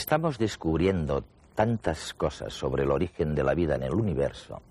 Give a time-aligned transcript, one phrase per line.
[0.00, 4.62] Estamos descubriendo tantas cosas sobre el origen de la vida en el universo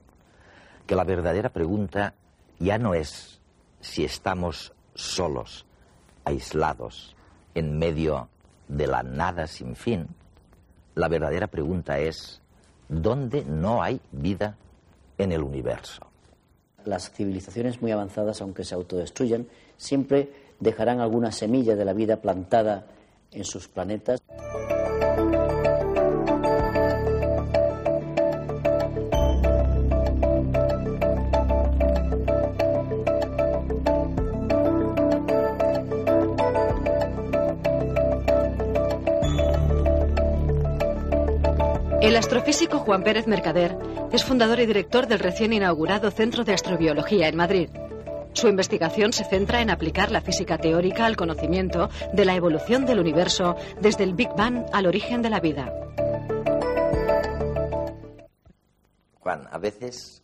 [0.87, 2.15] que la verdadera pregunta
[2.57, 3.39] ya no es
[3.79, 5.67] si estamos solos,
[6.25, 7.15] aislados,
[7.53, 8.27] en medio
[8.67, 10.07] de la nada sin fin.
[10.95, 12.41] La verdadera pregunta es,
[12.87, 14.57] ¿dónde no hay vida
[15.19, 16.07] en el universo?
[16.85, 22.87] Las civilizaciones muy avanzadas, aunque se autodestruyan, siempre dejarán alguna semilla de la vida plantada
[23.31, 24.19] en sus planetas.
[42.01, 43.77] El astrofísico Juan Pérez Mercader
[44.13, 47.69] es fundador y director del recién inaugurado Centro de Astrobiología en Madrid.
[48.31, 53.01] Su investigación se centra en aplicar la física teórica al conocimiento de la evolución del
[53.01, 55.73] universo desde el Big Bang al origen de la vida.
[59.19, 60.23] Juan, a veces,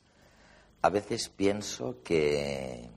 [0.81, 2.89] a veces pienso que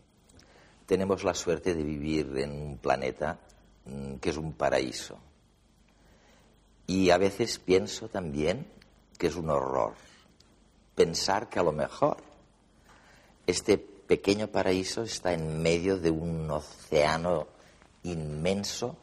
[0.87, 3.41] tenemos la suerte de vivir en un planeta
[3.87, 5.19] mm, que es un paraíso.
[6.89, 8.67] Y a veces pienso también
[9.19, 9.95] que es un horror
[10.95, 12.17] pensar que a lo mejor
[13.47, 17.47] este pequeño paraíso está en medio de un océano
[18.03, 18.97] inmenso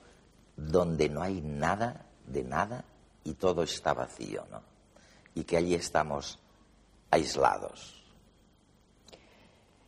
[0.57, 2.84] donde no hay nada de nada
[3.24, 4.62] y todo está vacío, ¿no?
[5.35, 6.40] Y que allí estamos
[7.12, 8.03] aislados.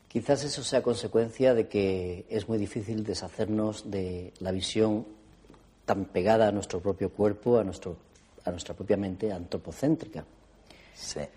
[0.08, 5.17] Quizás eso sea consecuencia de que es muy difícil deshacernos de la visión
[5.88, 7.96] tan pegada a nuestro propio cuerpo, a, nuestro,
[8.44, 10.26] a nuestra propia mente antropocéntrica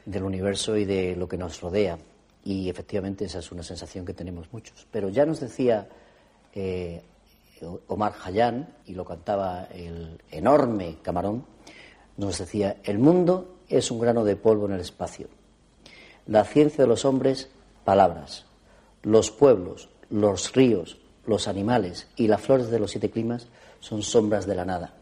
[0.05, 1.97] del universo y de lo que nos rodea.
[2.45, 4.89] Y efectivamente esa es una sensación que tenemos muchos.
[4.91, 5.89] Pero ya nos decía
[6.53, 7.01] eh,
[7.87, 11.45] Omar Hayán, y lo cantaba el enorme Camarón,
[12.17, 15.29] nos decía, el mundo es un grano de polvo en el espacio.
[16.27, 17.51] La ciencia de los hombres,
[17.85, 18.47] palabras.
[19.05, 23.47] Los pueblos, los ríos, los animales y las flores de los siete climas
[23.81, 24.95] son sombras de la nada.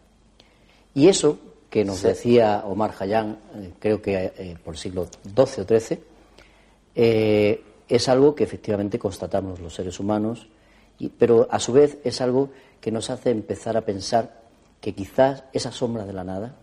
[0.94, 1.39] Y eso
[1.71, 6.00] que nos decía Omar Hayán, eh, creo que eh, por el siglo XII o XIII,
[6.94, 10.49] eh, es algo que efectivamente constatamos los seres humanos,
[11.19, 12.50] pero a su vez es algo
[12.81, 14.43] que nos hace empezar a pensar
[14.81, 16.56] que quizás esa sombra de la nada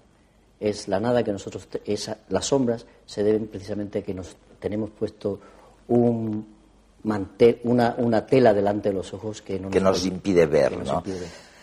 [0.59, 4.89] es la nada que nosotros, esa, las sombras se deben precisamente a que nos tenemos
[4.89, 5.39] puesto
[5.87, 6.47] un
[7.03, 11.03] mantel, una, una tela delante de los ojos que, no que nos, impide ver, ¿no?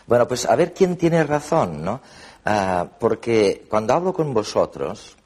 [0.06, 2.00] Bueno, pues a ver quién tiene razón, ¿no?
[2.44, 5.16] Ah, porque cuando hablo con vosotros,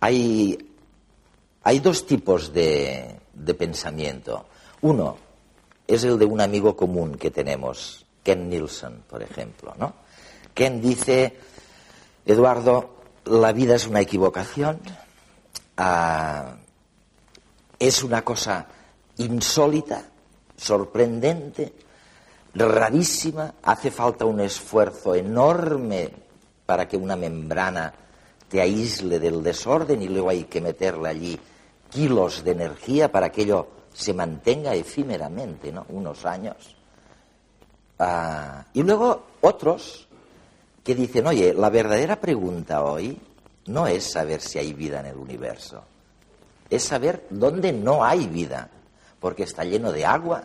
[0.00, 0.72] hay,
[1.62, 4.46] hay dos tipos de, de pensamiento.
[4.80, 5.16] Uno
[5.86, 9.94] es el de un amigo común que tenemos, Ken Nielsen, por ejemplo, ¿no?
[10.54, 11.36] Ken dice,
[12.26, 14.80] Eduardo, la vida es una equivocación,
[15.76, 16.56] ah,
[17.78, 18.66] es una cosa
[19.18, 20.04] insólita,
[20.56, 21.72] sorprendente,
[22.66, 26.10] rarísima, hace falta un esfuerzo enorme
[26.64, 27.92] para que una membrana
[28.48, 31.40] te aísle del desorden y luego hay que meterle allí
[31.90, 35.84] kilos de energía para que ello se mantenga efímeramente, ¿no?
[35.90, 36.76] Unos años.
[37.98, 40.06] Ah, y luego otros
[40.84, 43.18] que dicen, oye, la verdadera pregunta hoy
[43.66, 45.82] no es saber si hay vida en el universo,
[46.70, 48.70] es saber dónde no hay vida,
[49.20, 50.44] porque está lleno de agua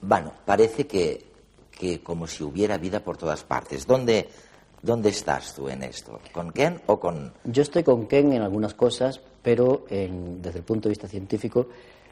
[0.00, 1.24] bueno, parece que,
[1.70, 3.86] que como si hubiera vida por todas partes.
[3.86, 4.28] ¿Dónde,
[4.82, 6.20] ¿Dónde estás tú en esto?
[6.32, 7.32] ¿Con Ken o con...?
[7.44, 11.68] Yo estoy con Ken en algunas cosas, pero desde el punto de vista científico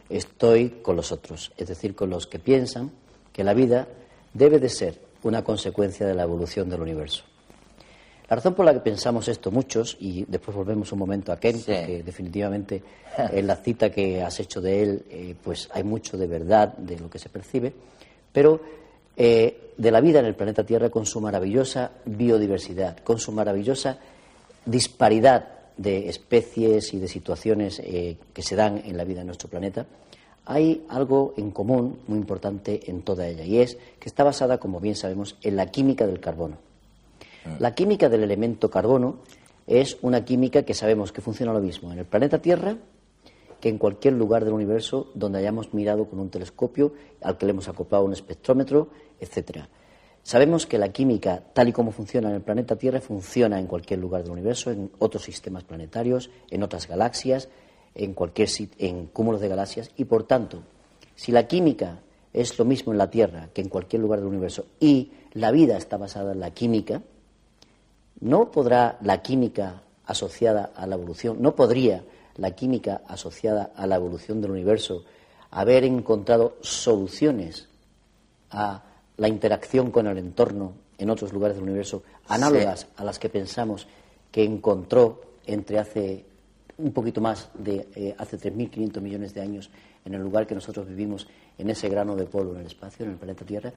[0.08, 2.90] estoy con los otros, es decir, con los que piensan
[3.32, 3.88] que la vida
[4.32, 7.24] debe de ser una consecuencia de la evolución del universo.
[8.34, 11.62] La razón por la que pensamos esto muchos, y después volvemos un momento a Ken,
[11.62, 12.82] que definitivamente
[13.30, 16.98] en la cita que has hecho de él, eh, pues hay mucho de verdad de
[16.98, 17.72] lo que se percibe,
[18.32, 18.60] pero
[19.16, 24.00] eh, de la vida en el planeta Tierra con su maravillosa biodiversidad, con su maravillosa
[24.66, 25.46] disparidad
[25.76, 29.86] de especies y de situaciones eh, que se dan en la vida de nuestro planeta,
[30.46, 34.80] hay algo en común muy importante en toda ella, y es que está basada, como
[34.80, 36.73] bien sabemos, en la química del carbono.
[37.44, 37.56] Mm.
[37.58, 39.18] La química del elemento carbono
[39.66, 42.76] es una química que sabemos que funciona lo mismo en el planeta Tierra
[43.60, 46.92] que en cualquier lugar del universo donde hayamos mirado con un telescopio
[47.22, 49.70] al que le hemos acoplado un espectrómetro, etcétera.
[50.22, 54.00] Sabemos que la química, tal y como funciona en el planeta Tierra, funciona en cualquier
[54.00, 57.48] lugar del universo, en otros sistemas planetarios, en otras galaxias,
[57.94, 60.62] en cualquier en cúmulos de galaxias, y por tanto,
[61.14, 62.02] si la química
[62.34, 65.78] es lo mismo en la Tierra que en cualquier lugar del universo y la vida
[65.78, 67.00] está basada en la química,
[68.24, 72.04] no podrá la química asociada a la evolución, no podría
[72.36, 75.04] la química asociada a la evolución del universo
[75.50, 77.68] haber encontrado soluciones
[78.50, 78.82] a
[79.18, 83.86] la interacción con el entorno en otros lugares del universo análogas a las que pensamos
[84.32, 86.24] que encontró entre hace
[86.78, 89.70] un poquito más de eh, hace 3.500 millones de años
[90.04, 91.28] en el lugar que nosotros vivimos
[91.58, 93.72] en ese grano de polvo en el espacio, en el planeta Tierra.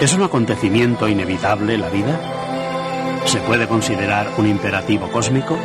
[0.00, 2.18] ¿Es un acontecimiento inevitable la vida?
[3.24, 5.56] ¿Se puede considerar un imperativo cósmico?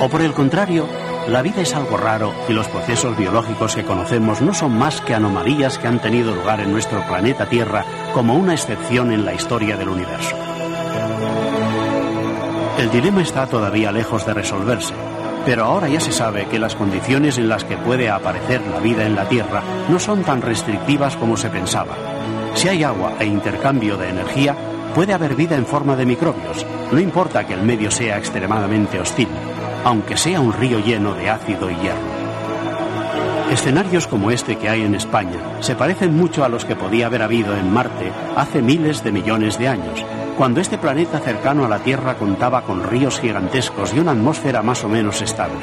[0.00, 0.86] ¿O por el contrario,
[1.28, 5.14] la vida es algo raro y los procesos biológicos que conocemos no son más que
[5.14, 9.76] anomalías que han tenido lugar en nuestro planeta Tierra como una excepción en la historia
[9.76, 10.36] del universo?
[12.78, 14.94] El dilema está todavía lejos de resolverse,
[15.46, 19.06] pero ahora ya se sabe que las condiciones en las que puede aparecer la vida
[19.06, 21.94] en la Tierra no son tan restrictivas como se pensaba
[22.54, 24.56] si hay agua e intercambio de energía,
[24.94, 29.28] puede haber vida en forma de microbios, no importa que el medio sea extremadamente hostil,
[29.84, 32.14] aunque sea un río lleno de ácido y hierro.
[33.50, 37.22] Escenarios como este que hay en España se parecen mucho a los que podía haber
[37.22, 40.04] habido en Marte hace miles de millones de años,
[40.36, 44.82] cuando este planeta cercano a la Tierra contaba con ríos gigantescos y una atmósfera más
[44.84, 45.60] o menos estable.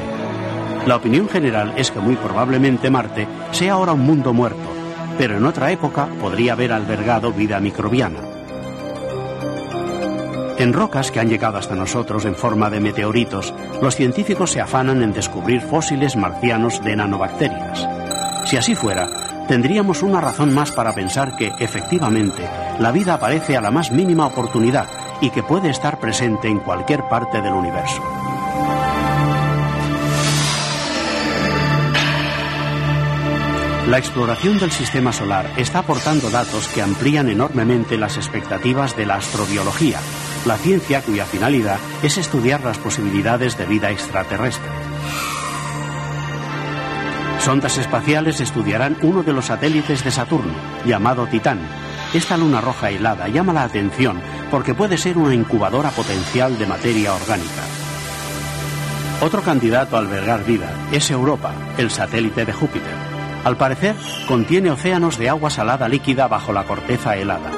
[0.85, 4.80] La opinión general es que muy probablemente Marte sea ahora un mundo muerto,
[5.17, 8.19] pero en otra época podría haber albergado vida microbiana.
[10.57, 15.01] En rocas que han llegado hasta nosotros en forma de meteoritos, los científicos se afanan
[15.01, 17.87] en descubrir fósiles marcianos de nanobacterias.
[18.45, 19.07] Si así fuera,
[19.47, 22.47] tendríamos una razón más para pensar que, efectivamente,
[22.79, 24.85] la vida aparece a la más mínima oportunidad
[25.19, 28.20] y que puede estar presente en cualquier parte del universo.
[33.87, 39.15] La exploración del sistema solar está aportando datos que amplían enormemente las expectativas de la
[39.15, 39.99] astrobiología,
[40.45, 44.69] la ciencia cuya finalidad es estudiar las posibilidades de vida extraterrestre.
[47.39, 50.53] Sondas espaciales estudiarán uno de los satélites de Saturno,
[50.85, 51.59] llamado Titán.
[52.13, 57.15] Esta luna roja helada llama la atención porque puede ser una incubadora potencial de materia
[57.15, 57.63] orgánica.
[59.21, 63.10] Otro candidato a albergar vida es Europa, el satélite de Júpiter.
[63.43, 63.95] Al parecer,
[64.27, 67.51] contiene océanos de agua salada líquida bajo la corteza helada.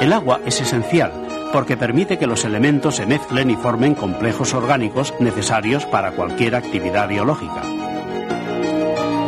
[0.00, 1.12] El agua es esencial
[1.52, 7.08] porque permite que los elementos se mezclen y formen complejos orgánicos necesarios para cualquier actividad
[7.08, 7.62] biológica.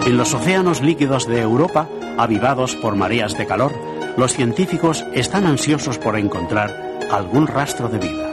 [0.07, 1.89] En los océanos líquidos de Europa,
[2.19, 3.73] avivados por mareas de calor,
[4.17, 8.33] los científicos están ansiosos por encontrar algún rastro de vida.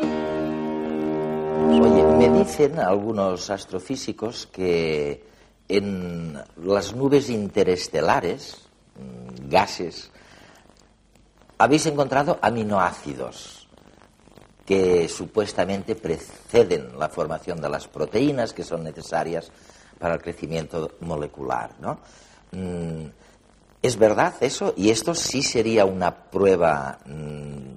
[1.69, 5.23] Oye, me dicen algunos astrofísicos que
[5.67, 10.11] en las nubes interestelares, mm, gases,
[11.57, 13.67] habéis encontrado aminoácidos
[14.65, 19.49] que supuestamente preceden la formación de las proteínas que son necesarias
[19.97, 21.71] para el crecimiento molecular.
[21.79, 21.99] ¿no?
[22.51, 23.05] Mm,
[23.81, 24.73] ¿Es verdad eso?
[24.75, 27.73] ¿Y esto sí sería una prueba mm,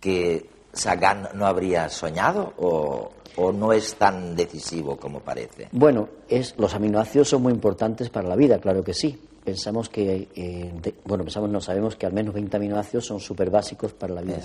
[0.00, 2.52] que Sagan no habría soñado?
[2.58, 5.68] ¿O, o no es tan decisivo como parece?
[5.72, 9.18] Bueno, es, los aminoácidos son muy importantes para la vida, claro que sí.
[9.44, 13.92] Pensamos que, eh, bueno, pensamos, no sabemos que al menos 20 aminoácidos son súper básicos
[13.92, 14.40] para la vida.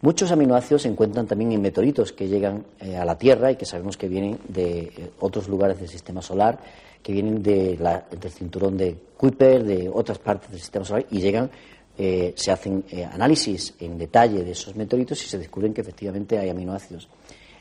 [0.00, 3.66] Muchos aminoácidos se encuentran también en meteoritos que llegan eh, a la Tierra y que
[3.66, 6.58] sabemos que vienen de eh, otros lugares del sistema solar,
[7.02, 11.50] que vienen de del cinturón de Kuiper, de otras partes del sistema solar y llegan,
[11.96, 17.08] se hacen análisis en detalle de esos meteoritos y se descubren que efectivamente hay aminoácidos.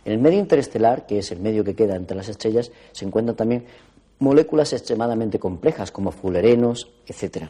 [0.06, 3.36] En el medio interestelar, que es el medio que queda entre las estrellas, se encuentran
[3.36, 3.66] también
[4.20, 7.46] moléculas extremadamente complejas como fullerenos, etc.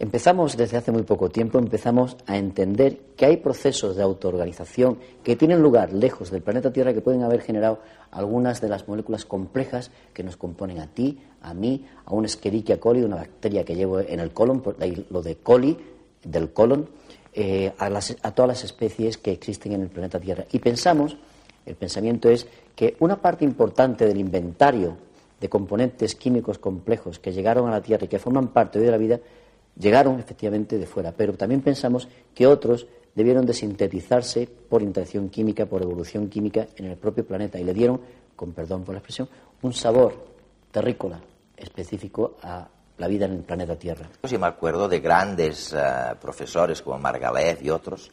[0.00, 5.36] empezamos desde hace muy poco tiempo, empezamos a entender que hay procesos de autoorganización que
[5.36, 9.90] tienen lugar lejos del planeta Tierra que pueden haber generado algunas de las moléculas complejas
[10.14, 14.00] que nos componen a ti, a mí, a un Escherichia coli, una bacteria que llevo
[14.00, 15.76] en el colon, por ahí lo de coli,
[16.24, 16.88] del colon,
[17.34, 20.44] eh, a, a todas las especies que existen en el planeta Tierra.
[20.50, 21.16] Y pensamos,
[21.68, 24.96] el pensamiento es que una parte importante del inventario
[25.40, 28.96] de componentes químicos complejos que llegaron a la Tierra y que forman parte de la
[28.96, 29.20] vida
[29.78, 35.66] llegaron efectivamente de fuera, pero también pensamos que otros debieron de sintetizarse por interacción química,
[35.66, 38.00] por evolución química en el propio planeta y le dieron,
[38.34, 39.28] con perdón por la expresión,
[39.62, 40.14] un sabor
[40.70, 41.20] terrícola
[41.56, 44.08] específico a la vida en el planeta Tierra.
[44.22, 48.10] Yo me acuerdo de grandes uh, profesores como Margalet y otros,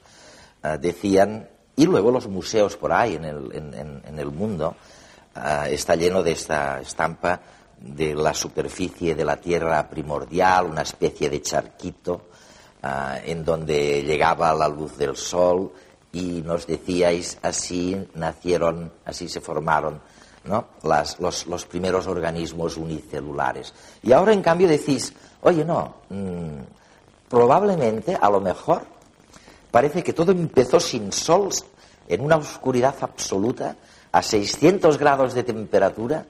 [0.64, 4.76] uh, decían, y luego los museos por ahí en el, en, en, el mundo,
[5.36, 7.40] uh, está lleno de esta estampa
[7.80, 12.30] de la superficie de la Tierra primordial, una especie de charquito
[12.84, 15.74] uh, en donde llegaba la luz del sol
[16.14, 20.00] y nos decíais así nacieron, así se formaron
[20.46, 20.68] ¿no?
[20.84, 23.74] Las, los, los, primeros organismos unicelulares.
[24.04, 26.60] Y ahora en cambio decís, oye no, mmm,
[27.28, 28.84] probablemente a lo mejor
[29.76, 31.50] parece que todo empezó sin sol,
[32.08, 33.76] en una oscuridad absoluta,
[34.10, 36.26] a 600 grados de temperatura,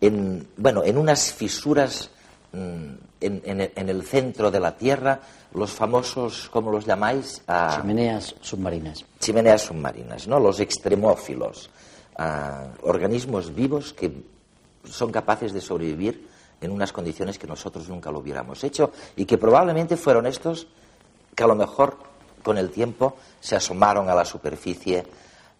[0.00, 2.08] en, bueno, en unas fisuras
[2.52, 5.18] mm, en, en, en, el centro de la Tierra,
[5.54, 7.42] los famosos, ¿cómo los llamáis?
[7.48, 9.04] Ah, chimeneas submarinas.
[9.18, 10.38] Chimeneas submarinas, ¿no?
[10.38, 11.70] Los extremófilos,
[12.16, 14.22] ah, organismos vivos que
[14.84, 16.28] son capaces de sobrevivir
[16.60, 20.68] en unas condiciones que nosotros nunca lo hubiéramos hecho y que probablemente fueron estos
[21.34, 22.13] que a lo mejor
[22.44, 25.04] con el tiempo se asomaron a la superficie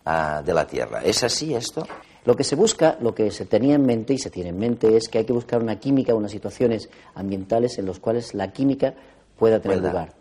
[0.04, 1.02] ah, de la Tierra.
[1.02, 1.84] ¿Es así esto?
[2.24, 4.96] Lo que se busca, lo que se tenía en mente y se tiene en mente
[4.96, 8.94] es que hay que buscar una química, unas situaciones ambientales en las cuales la química
[9.38, 9.90] pueda tener ¿Verdad?
[9.90, 10.12] lugar.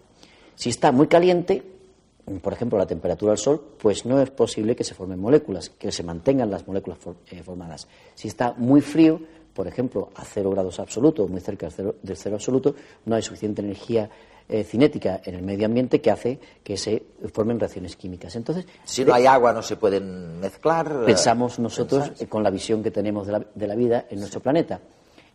[0.55, 1.63] Si está muy caliente,
[2.41, 5.91] por ejemplo, la temperatura del Sol, pues no es posible que se formen moléculas, que
[5.91, 7.87] se mantengan las moléculas for, eh, formadas.
[8.15, 9.19] Si está muy frío,
[9.53, 12.75] por ejemplo, a cero grados absoluto, muy cerca del cero, del cero absoluto,
[13.05, 14.09] no hay suficiente energía
[14.49, 18.35] eh, cinética en el medio ambiente que hace que se formen reacciones químicas.
[18.35, 21.03] Entonces, si no hay agua no se pueden mezclar.
[21.05, 24.41] Pensamos nosotros eh, con la visión que tenemos de la, de la, vida en nuestro
[24.41, 24.81] planeta.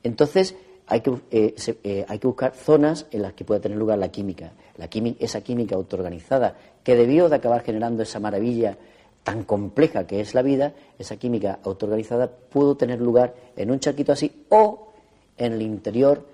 [0.02, 0.54] Entonces,
[0.88, 1.54] hay que, eh,
[1.85, 4.52] eh, hay que buscar zonas en las que pueda tener lugar la química.
[4.78, 4.88] La
[5.21, 8.78] esa química autoorganizada que debió de acabar generando esa maravilla
[9.23, 14.12] tan compleja que es la vida, esa química autoorganizada pudo tener lugar en un charquito
[14.12, 14.92] así o
[15.37, 16.25] en el interior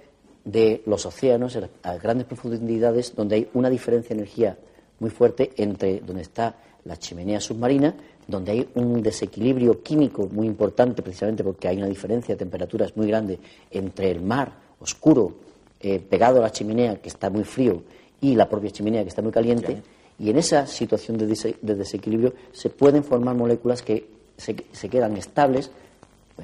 [0.45, 4.59] de los océanos a grandes profundidades donde hay una diferencia de energía
[5.01, 7.95] muy fuerte entre donde está la chimenea submarina,
[8.26, 13.07] donde hay un desequilibrio químico muy importante precisamente porque hay una diferencia de temperaturas muy
[13.09, 13.38] grande
[13.71, 15.35] entre el mar oscuro
[15.81, 17.83] eh, pegado a la chimenea que está muy frío
[18.21, 19.83] y la propia chimenea que está muy caliente.
[20.19, 21.26] Y en esa situación de,
[21.61, 25.71] de desequilibrio se pueden formar moléculas que se, se quedan estables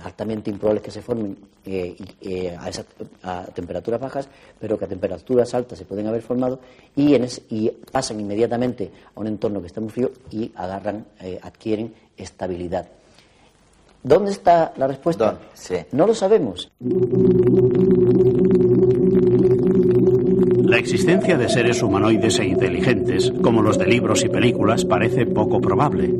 [0.03, 2.85] altamente improbables que se formen eh, eh, a, esa,
[3.23, 4.29] a, temperaturas bajas,
[4.59, 6.61] pero que a temperaturas altas se pueden haber formado
[6.95, 11.39] y, en y pasan inmediatamente a un entorno que está muy frío y agarran, eh,
[11.43, 12.89] adquieren estabilidad.
[14.03, 15.39] ¿Dónde está la respuesta?
[15.53, 15.77] Sí.
[15.93, 16.71] No lo sabemos.
[20.65, 25.61] La existencia de seres humanoides e inteligentes, como los de libros y películas, parece poco
[25.61, 26.15] probable.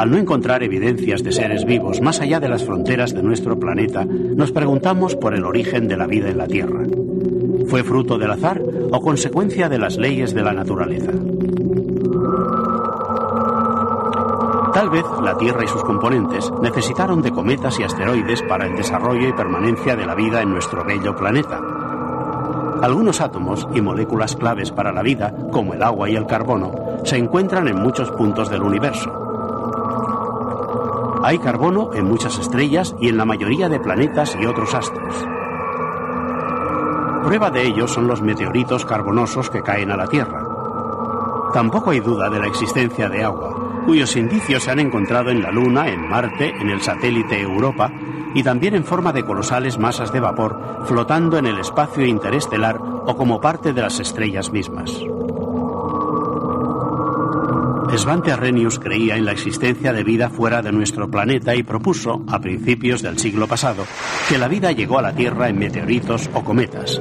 [0.00, 4.06] Al no encontrar evidencias de seres vivos más allá de las fronteras de nuestro planeta,
[4.06, 6.84] nos preguntamos por el origen de la vida en la Tierra.
[7.68, 11.12] ¿Fue fruto del azar o consecuencia de las leyes de la naturaleza?
[14.72, 19.28] Tal vez la Tierra y sus componentes necesitaron de cometas y asteroides para el desarrollo
[19.28, 21.60] y permanencia de la vida en nuestro bello planeta.
[22.80, 26.72] Algunos átomos y moléculas claves para la vida, como el agua y el carbono,
[27.04, 29.19] se encuentran en muchos puntos del universo.
[31.22, 35.14] Hay carbono en muchas estrellas y en la mayoría de planetas y otros astros.
[37.24, 40.42] Prueba de ello son los meteoritos carbonosos que caen a la Tierra.
[41.52, 45.50] Tampoco hay duda de la existencia de agua, cuyos indicios se han encontrado en la
[45.50, 47.92] Luna, en Marte, en el satélite Europa
[48.34, 53.14] y también en forma de colosales masas de vapor flotando en el espacio interestelar o
[53.14, 54.98] como parte de las estrellas mismas.
[57.98, 62.40] Svante Arrhenius creía en la existencia de vida fuera de nuestro planeta y propuso, a
[62.40, 63.84] principios del siglo pasado,
[64.28, 67.00] que la vida llegó a la Tierra en meteoritos o cometas.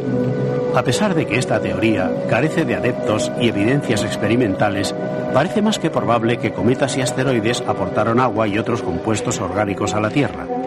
[0.76, 4.94] A pesar de que esta teoría carece de adeptos y evidencias experimentales,
[5.34, 10.00] parece más que probable que cometas y asteroides aportaron agua y otros compuestos orgánicos a
[10.00, 10.59] la Tierra.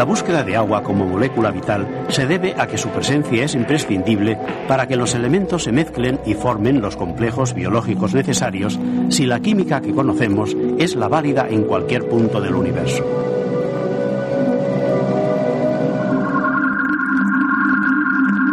[0.00, 4.38] La búsqueda de agua como molécula vital se debe a que su presencia es imprescindible
[4.66, 8.80] para que los elementos se mezclen y formen los complejos biológicos necesarios
[9.10, 13.04] si la química que conocemos es la válida en cualquier punto del universo.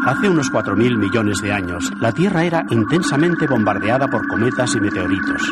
[0.06, 5.44] Hace unos 4.000 millones de años, la Tierra era intensamente bombardeada por cometas y meteoritos.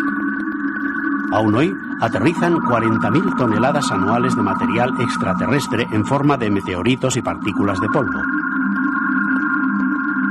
[1.31, 7.79] Aún hoy aterrizan 40.000 toneladas anuales de material extraterrestre en forma de meteoritos y partículas
[7.79, 8.21] de polvo.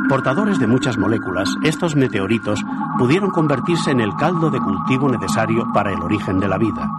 [0.09, 2.63] Portadores de muchas moléculas, estos meteoritos
[2.99, 6.91] pudieron convertirse en el caldo de cultivo necesario para el origen de la vida.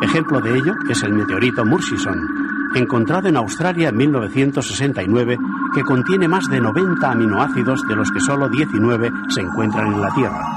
[0.00, 2.18] Ejemplo de ello es el meteorito Murchison,
[2.74, 5.38] encontrado en Australia en 1969,
[5.74, 10.10] que contiene más de 90 aminoácidos de los que solo 19 se encuentran en la
[10.14, 10.55] Tierra.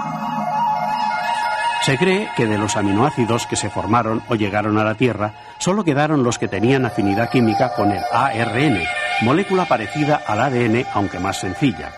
[1.89, 5.83] Se cree que de los aminoácidos que se formaron o llegaron a la Tierra, solo
[5.83, 8.79] quedaron los que tenían afinidad química con el ARN,
[9.23, 11.91] molécula parecida al ADN aunque más sencilla.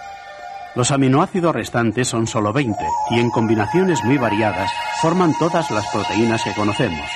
[0.75, 2.73] Los aminoácidos restantes son solo 20
[3.09, 4.71] y en combinaciones muy variadas
[5.01, 7.09] forman todas las proteínas que conocemos.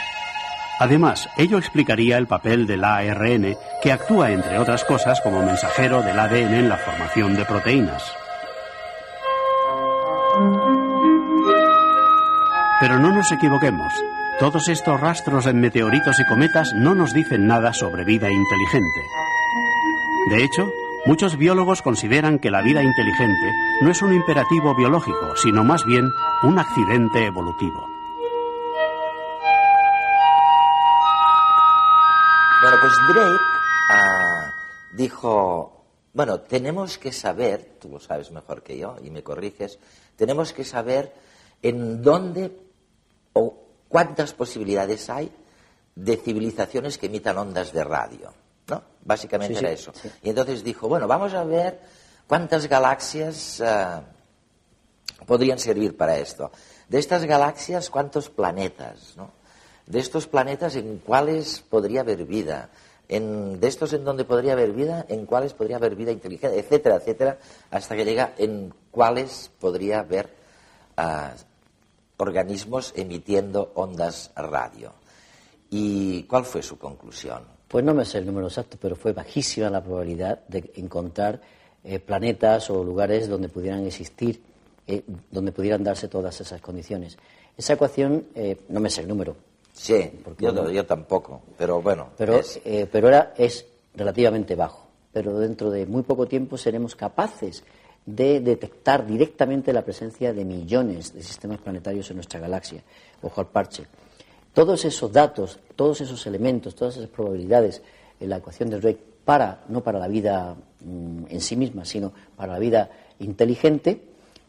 [0.78, 6.20] Además, ello explicaría el papel del ARN, que actúa, entre otras cosas, como mensajero del
[6.20, 8.04] ADN en la formación de proteínas.
[12.80, 13.94] Pero no nos equivoquemos.
[14.38, 19.02] Todos estos rastros en meteoritos y cometas no nos dicen nada sobre vida inteligente.
[20.30, 20.70] De hecho,
[21.06, 26.12] muchos biólogos consideran que la vida inteligente no es un imperativo biológico, sino más bien
[26.44, 27.88] un accidente evolutivo.
[32.62, 33.44] Bueno, pues Drake
[33.92, 34.52] ah,
[34.96, 39.80] dijo, bueno, tenemos que saber, tú lo sabes mejor que yo y me corriges,
[40.18, 41.14] tenemos que saber
[41.62, 42.65] en dónde
[43.88, 45.32] cuántas posibilidades hay
[45.96, 48.34] de civilizaciones que emitan ondas de radio.
[48.68, 48.84] ¿no?
[49.04, 49.92] Básicamente era eso.
[50.22, 51.80] Y entonces dijo, bueno, vamos a ver
[52.28, 54.04] cuántas galaxias ah,
[55.26, 56.52] podrían servir para esto.
[56.90, 59.32] De estas galaxias, cuántos planetas, ¿no?
[59.88, 62.70] de estos planetas en cuáles podría haber vida,
[63.08, 66.96] en, de estos en donde podría haber vida, en cuáles podría haber vida inteligente, etcétera,
[66.96, 67.38] etcétera,
[67.70, 70.30] hasta que llega en cuáles podría haber
[70.98, 71.34] ah,
[72.18, 74.94] organismos emitiendo ondas radio.
[75.70, 77.44] ¿Y cuál fue su conclusión?
[77.68, 81.42] Pues no me sé el número exacto, pero fue bajísima la probabilidad de encontrar
[81.84, 84.42] eh, planetas o lugares donde pudieran existir,
[84.88, 87.18] eh, donde pudieran darse todas esas condiciones.
[87.58, 89.36] Esa ecuación, eh, no me sé el número,
[89.76, 92.08] Sí, yo, yo, tampoco, pero bueno.
[92.18, 92.62] Pero, es...
[92.64, 94.88] Eh, pero ahora es relativamente bajo.
[95.12, 97.64] Pero dentro de muy poco tiempo seremos capaces
[98.06, 102.84] de detectar directamente la presencia de millones de sistemas planetarios en nuestra galaxia.
[103.22, 103.86] Ojo al parche.
[104.54, 107.82] Todos esos datos, todos esos elementos, todas esas probabilidades
[108.20, 112.14] en la ecuación de Drake para, no para la vida mm, en sí misma, sino
[112.36, 112.90] para la vida
[113.20, 114.02] inteligente,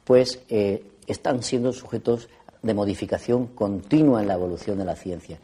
[0.04, 2.28] pues eh, están siendo sujetos
[2.62, 5.38] de modificación continua en la evolución de la ciencia.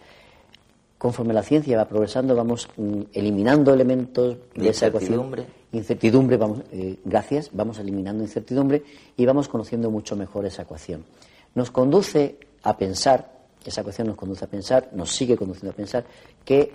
[1.02, 5.46] Conforme la ciencia va progresando, vamos mm, eliminando elementos de, esa incertidumbre.
[5.72, 8.84] Incertidumbre, vamos, eh, gracias, vamos eliminando incertidumbre
[9.16, 11.04] y vamos conociendo mucho mejor esa ecuación.
[11.56, 13.32] Nos conduce a pensar,
[13.64, 16.04] esa ecuación nos conduce a pensar, nos sigue conduciendo a pensar,
[16.44, 16.70] que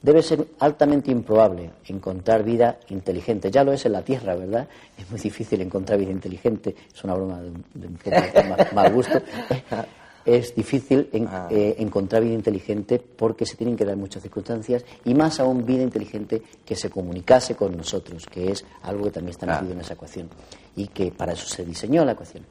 [0.00, 3.50] debe ser altamente improbable encontrar vida inteligente.
[3.50, 4.66] Ya lo es en la Tierra, ¿verdad?
[4.96, 6.74] Es muy difícil encontrar vida inteligente.
[6.94, 9.20] Es una broma de, un poco mal, gusto.
[10.26, 11.46] Es difícil ah.
[11.50, 15.82] eh, encontrar vida inteligente porque se tienen que dar muchas circunstancias y más aún vida
[15.82, 19.94] inteligente que se comunicase con nosotros, que es algo que también está metido en esa
[19.94, 20.28] ecuación
[20.74, 22.44] y que para eso se diseñó la ecuación.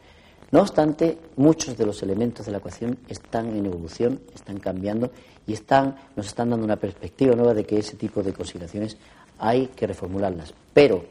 [0.52, 5.12] No obstante, muchos de los elementos de la ecuación están en evolución, están cambiando
[5.46, 8.96] y están, nos están dando una perspectiva nueva de que ese tipo de consideraciones
[9.38, 10.54] hay que reformularlas.
[10.74, 11.04] Pero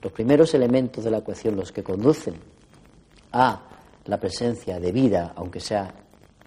[0.00, 2.34] los primeros elementos de la ecuación, los que conducen
[3.32, 3.60] a
[4.06, 5.94] la presencia de vida, aunque sea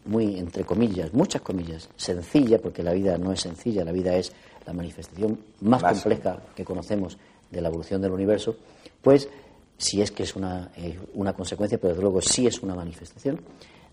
[0.05, 4.31] muy, entre comillas, muchas comillas, sencilla, porque la vida no es sencilla, la vida es
[4.65, 7.17] la manifestación más compleja que conocemos
[7.49, 8.55] de la evolución del universo,
[9.01, 9.29] pues
[9.77, 13.39] si es que es una, eh, una consecuencia, pero desde luego sí es una manifestación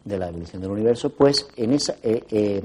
[0.04, 2.62] de la evolución del universo, pues en esa, eh, eh,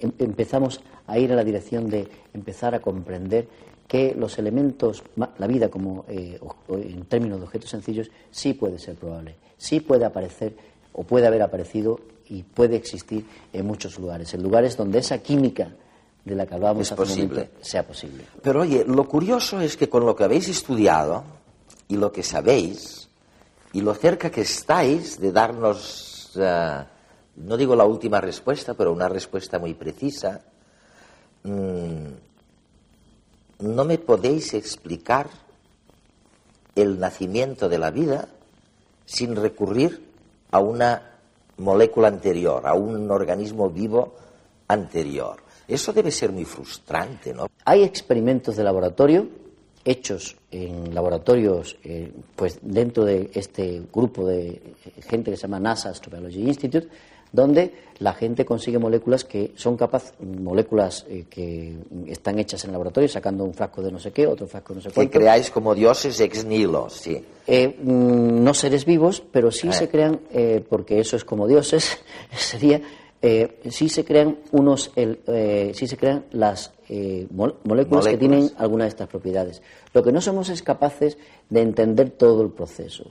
[0.00, 3.48] em, empezamos a ir a la dirección de empezar a comprender
[3.86, 9.36] que los elementos, la vida como en términos de objetos sencillos, sí puede ser probable,
[9.56, 10.54] sí puede aparecer
[10.92, 15.68] o puede haber aparecido y puede existir en muchos lugares, en lugares donde esa química
[16.24, 17.24] de la que hablábamos hace posible.
[17.24, 18.24] Un momento sea posible.
[18.42, 21.22] Pero oye, lo curioso es que con lo que habéis estudiado,
[21.88, 23.08] y lo que sabéis
[23.72, 26.84] y lo cerca que estáis de darnos, eh,
[27.36, 30.40] no digo la última respuesta, pero una respuesta muy precisa,
[31.42, 32.06] mm,
[33.60, 35.28] no me podéis explicar
[36.74, 38.28] el nacimiento de la vida
[39.06, 40.02] sin recurrir
[40.50, 41.02] a una
[41.58, 44.14] molécula anterior, a un organismo vivo
[44.68, 45.36] anterior.
[45.66, 47.48] Eso debe ser muy frustrante, ¿no?
[47.64, 49.28] Hay experimentos de laboratorio
[49.84, 54.60] hechos en laboratorios, eh, pues dentro de este grupo de
[55.06, 56.88] gente que se llama NASA Astrobiology Institute,
[57.34, 62.72] donde la gente consigue moléculas que son capaces, moléculas eh, que están hechas en el
[62.72, 65.00] laboratorio, sacando un frasco de no sé qué, otro frasco de no sé qué.
[65.00, 67.22] Que creáis como dioses ex nihilo, sí.
[67.46, 70.20] Eh, mm, no seres vivos, pero sí se crean,
[70.68, 71.98] porque eso es como dioses,
[72.32, 72.80] sería
[73.26, 78.90] eh, sí se crean unos, eh, se crean las eh, moléculas, que tienen alguna de
[78.90, 79.62] estas propiedades.
[79.94, 81.16] Lo que no somos es capaces
[81.48, 83.04] de entender todo el proceso.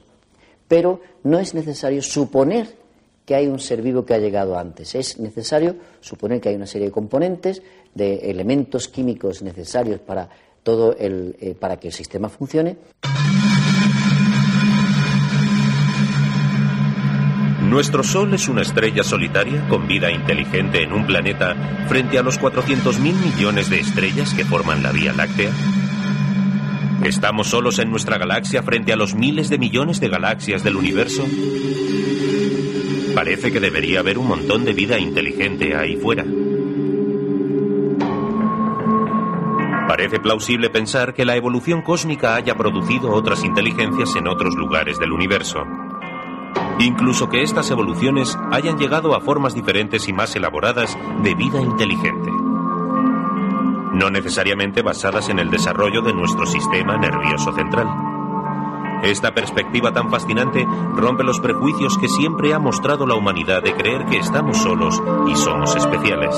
[0.67, 2.82] Pero no es necesario suponer
[3.25, 4.95] que hay un ser vivo que ha llegado antes.
[4.95, 7.61] Es necesario suponer que hay una serie de componentes,
[7.93, 10.29] de elementos químicos necesarios para
[10.63, 12.77] todo el, para que el sistema funcione.
[17.73, 21.55] Nuestro Sol es una estrella solitaria con vida inteligente en un planeta
[21.87, 25.51] frente a los 400.000 millones de estrellas que forman la Vía Láctea.
[27.03, 31.25] ¿Estamos solos en nuestra galaxia frente a los miles de millones de galaxias del universo?
[33.15, 36.25] Parece que debería haber un montón de vida inteligente ahí fuera.
[39.87, 45.11] Parece plausible pensar que la evolución cósmica haya producido otras inteligencias en otros lugares del
[45.11, 45.63] universo.
[46.79, 52.31] Incluso que estas evoluciones hayan llegado a formas diferentes y más elaboradas de vida inteligente.
[53.93, 58.12] No necesariamente basadas en el desarrollo de nuestro sistema nervioso central.
[59.03, 64.05] Esta perspectiva tan fascinante rompe los prejuicios que siempre ha mostrado la humanidad de creer
[64.05, 66.33] que estamos solos y somos especiales.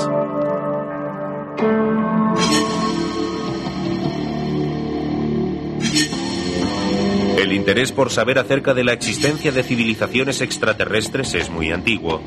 [7.38, 12.20] El interés por saber acerca de la existencia de civilizaciones extraterrestres es muy antiguo.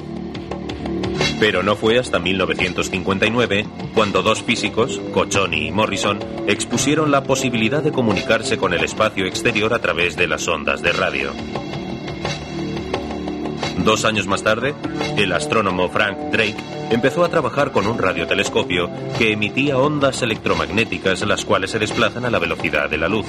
[1.39, 7.91] Pero no fue hasta 1959 cuando dos físicos, Cochoni y Morrison, expusieron la posibilidad de
[7.91, 11.31] comunicarse con el espacio exterior a través de las ondas de radio.
[13.85, 14.75] Dos años más tarde,
[15.17, 16.57] el astrónomo Frank Drake
[16.91, 22.29] empezó a trabajar con un radiotelescopio que emitía ondas electromagnéticas las cuales se desplazan a
[22.29, 23.25] la velocidad de la luz.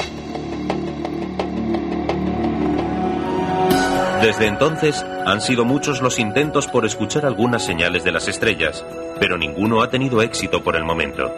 [4.20, 8.84] Desde entonces han sido muchos los intentos por escuchar algunas señales de las estrellas,
[9.18, 11.34] pero ninguno ha tenido éxito por el momento.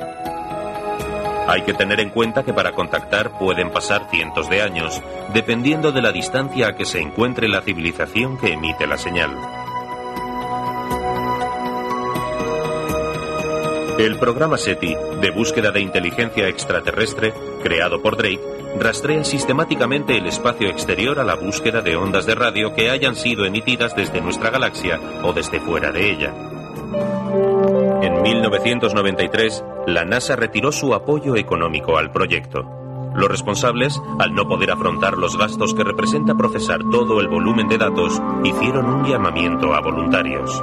[1.46, 5.00] Hay que tener en cuenta que para contactar pueden pasar cientos de años,
[5.32, 9.30] dependiendo de la distancia a que se encuentre la civilización que emite la señal.
[13.98, 18.40] El programa SETI, de búsqueda de inteligencia extraterrestre, creado por Drake,
[18.78, 23.44] rastrea sistemáticamente el espacio exterior a la búsqueda de ondas de radio que hayan sido
[23.44, 26.34] emitidas desde nuestra galaxia o desde fuera de ella.
[28.02, 32.64] En 1993, la NASA retiró su apoyo económico al proyecto.
[33.14, 37.78] Los responsables, al no poder afrontar los gastos que representa procesar todo el volumen de
[37.78, 40.62] datos, hicieron un llamamiento a voluntarios.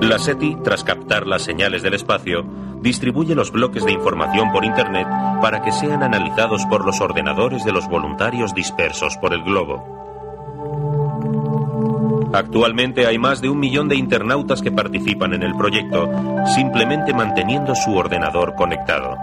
[0.00, 2.44] La SETI, tras captar las señales del espacio,
[2.80, 5.08] distribuye los bloques de información por Internet
[5.40, 9.96] para que sean analizados por los ordenadores de los voluntarios dispersos por el globo.
[12.32, 16.10] Actualmente hay más de un millón de internautas que participan en el proyecto,
[16.54, 19.16] simplemente manteniendo su ordenador conectado.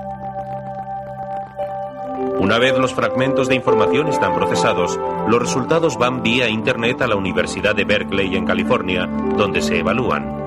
[2.40, 7.16] Una vez los fragmentos de información están procesados, los resultados van vía Internet a la
[7.16, 9.08] Universidad de Berkeley en California,
[9.38, 10.43] donde se evalúan.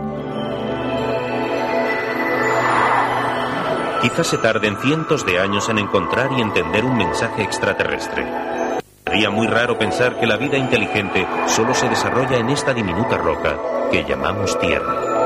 [4.03, 8.27] Quizás se tarden cientos de años en encontrar y entender un mensaje extraterrestre.
[9.07, 13.59] Sería muy raro pensar que la vida inteligente solo se desarrolla en esta diminuta roca
[13.91, 15.17] que llamamos Tierra.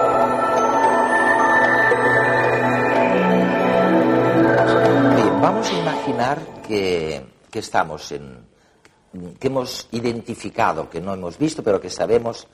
[5.40, 8.44] vamos a imaginar que, que estamos en,
[9.38, 12.46] que hemos identificado, que no hemos visto, pero que sabemos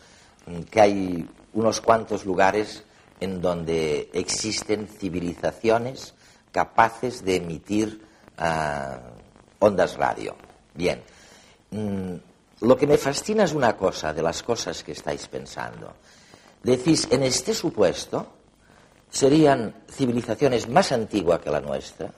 [0.70, 2.84] que hay unos cuantos lugares
[3.20, 6.14] en donde existen civilizaciones
[6.52, 8.02] capaces de emitir
[8.38, 8.98] ah,
[9.58, 10.36] ondas radio.
[10.74, 11.02] Bien,
[11.70, 12.14] mm,
[12.60, 15.94] lo que me fascina es una cosa de las cosas que estáis pensando.
[16.62, 18.26] Decís, en este supuesto
[19.10, 22.10] serían civilizaciones más antiguas que la nuestra,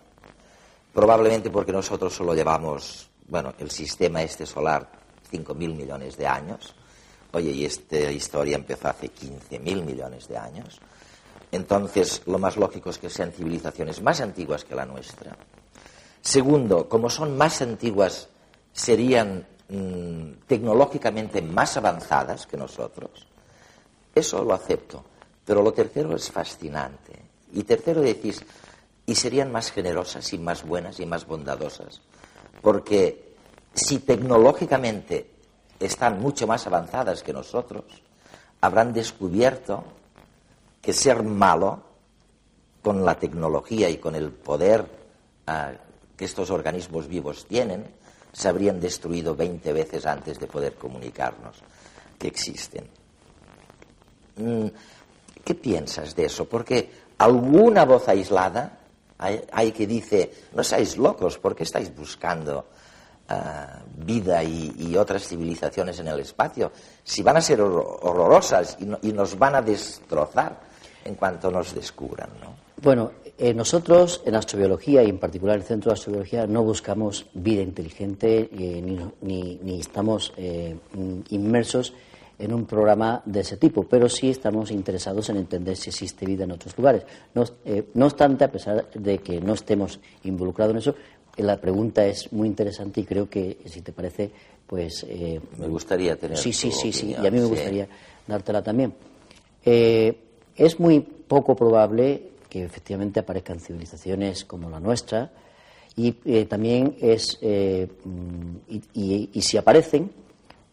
[0.92, 4.88] probablemente porque nosotros solo llevamos, bueno, el sistema este solar
[5.30, 6.74] 5.000 millones de años,
[7.32, 10.80] Oye, y esta historia empezó hace 15.000 millones de años.
[11.52, 15.36] Entonces lo más lógico es que sean civilizaciones más antiguas que la nuestra.
[16.20, 18.28] Segundo, como son más antiguas,
[18.72, 23.26] serían mm, tecnológicamente más avanzadas que nosotros.
[24.14, 25.04] Eso lo acepto.
[25.44, 27.22] Pero lo tercero es fascinante.
[27.54, 28.44] Y tercero decís,
[29.06, 32.02] y serían más generosas y más buenas y más bondadosas.
[32.60, 33.34] Porque
[33.72, 35.30] si tecnológicamente
[35.80, 37.84] están mucho más avanzadas que nosotros,
[38.60, 39.84] habrán descubierto
[40.88, 41.82] que ser malo
[42.82, 44.86] con la tecnología y con el poder
[45.46, 45.72] ah,
[46.16, 47.84] que estos organismos vivos tienen,
[48.32, 51.58] se habrían destruido 20 veces antes de poder comunicarnos
[52.18, 52.88] que existen.
[54.36, 54.68] Mm,
[55.44, 56.48] ¿Qué piensas de eso?
[56.48, 58.78] Porque alguna voz aislada
[59.18, 62.64] hay, que dice, no seáis locos, ¿por qué estáis buscando
[63.28, 66.72] ah, vida y, otras civilizaciones en el espacio?
[67.04, 70.67] Si van a ser horrorosas y, nos van a destrozar
[71.08, 72.68] en cuanto nos descubran, ¿no?
[72.80, 77.62] Bueno, eh, nosotros en astrobiología y en particular el Centro de Astrobiología no buscamos vida
[77.62, 80.76] inteligente eh, ni, estamos eh,
[81.30, 81.92] inmersos
[82.38, 86.44] en un programa de ese tipo, pero sí estamos interesados en entender si existe vida
[86.44, 87.02] en otros lugares.
[87.34, 87.44] No,
[87.94, 90.94] no obstante, a pesar de que no estemos involucrados en eso,
[91.38, 94.30] la pregunta es muy interesante y creo que, si te parece,
[94.68, 95.04] pues...
[95.58, 96.38] me gustaría tener.
[96.38, 97.88] Sí, sí, sí, sí, y a mí me gustaría
[98.28, 98.94] dártela también.
[100.58, 105.30] Es muy poco probable que efectivamente aparezcan civilizaciones como la nuestra
[105.96, 110.10] y eh, también es eh, mm, y, si aparecen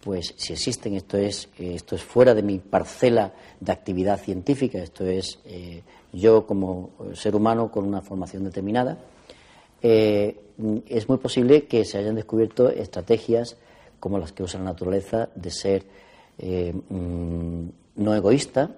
[0.01, 5.05] pues si existen esto es esto es fuera de mi parcela de actividad científica esto
[5.05, 5.81] es eh,
[6.13, 8.97] yo como ser humano con una formación determinada
[9.81, 13.55] es muy posible que se hayan descubierto estrategias
[13.99, 15.85] como las que usa la naturaleza de ser
[16.39, 17.67] mm,
[17.97, 18.71] no egoísta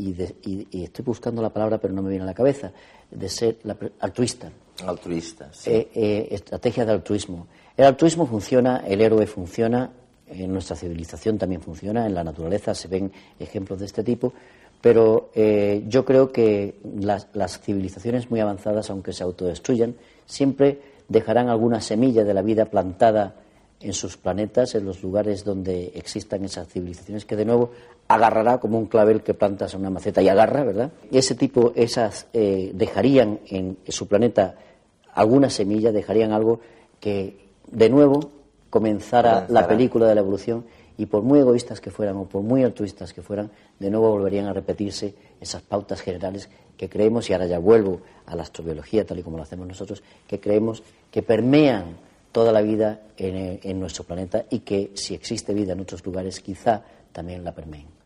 [0.00, 2.72] y, estoy buscando la palabra pero no me viene a la cabeza,
[3.10, 3.58] de ser
[4.00, 4.50] altruista.
[4.84, 5.70] Altruista, sí.
[5.70, 7.46] Eh, eh, estrategia de altruismo.
[7.76, 9.90] El altruismo funciona, el héroe funciona,
[10.26, 14.32] en nuestra civilización también funciona, en la naturaleza se ven ejemplos de este tipo,
[14.80, 21.48] pero eh, yo creo que las, las, civilizaciones muy avanzadas, aunque se autodestruyan, siempre dejarán
[21.48, 23.34] alguna semilla de la vida plantada
[23.80, 27.72] en sus planetas, en los lugares donde existan esas civilizaciones, que de nuevo
[28.10, 30.90] agarrará como un clavel que plantas en una maceta y agarra, ¿verdad?
[31.12, 34.56] Ese tipo, esas eh, dejarían en su planeta
[35.14, 36.58] alguna semilla, dejarían algo
[36.98, 37.38] que
[37.70, 38.32] de nuevo
[38.68, 40.64] comenzara la película de la evolución
[40.98, 44.46] y por muy egoístas que fueran o por muy altruistas que fueran, de nuevo volverían
[44.46, 49.20] a repetirse esas pautas generales que creemos, y ahora ya vuelvo a la astrobiología tal
[49.20, 51.96] y como lo hacemos nosotros, que creemos que permean
[52.32, 56.40] toda la vida en, en nuestro planeta y que si existe vida en otros lugares
[56.40, 57.99] quizá también la permeen.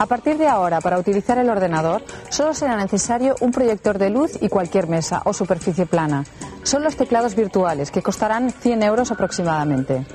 [0.00, 4.32] A partir de ahora, para utilizar el ordenador, solo será necesario un proyector de luz
[4.40, 6.24] y cualquier mesa o superficie plana.
[6.62, 10.06] Son los teclados virtuales, que costarán 100 euros aproximadamente.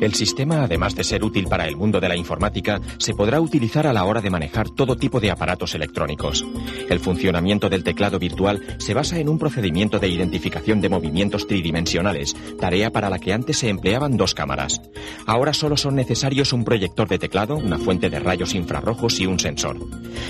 [0.00, 3.84] El sistema, además de ser útil para el mundo de la informática, se podrá utilizar
[3.84, 6.46] a la hora de manejar todo tipo de aparatos electrónicos.
[6.88, 12.36] El funcionamiento del teclado virtual se basa en un procedimiento de identificación de movimientos tridimensionales,
[12.60, 14.80] tarea para la que antes se empleaban dos cámaras.
[15.26, 19.40] Ahora solo son necesarios un proyector de teclado, una fuente de rayos infrarrojos y un
[19.40, 19.78] sensor.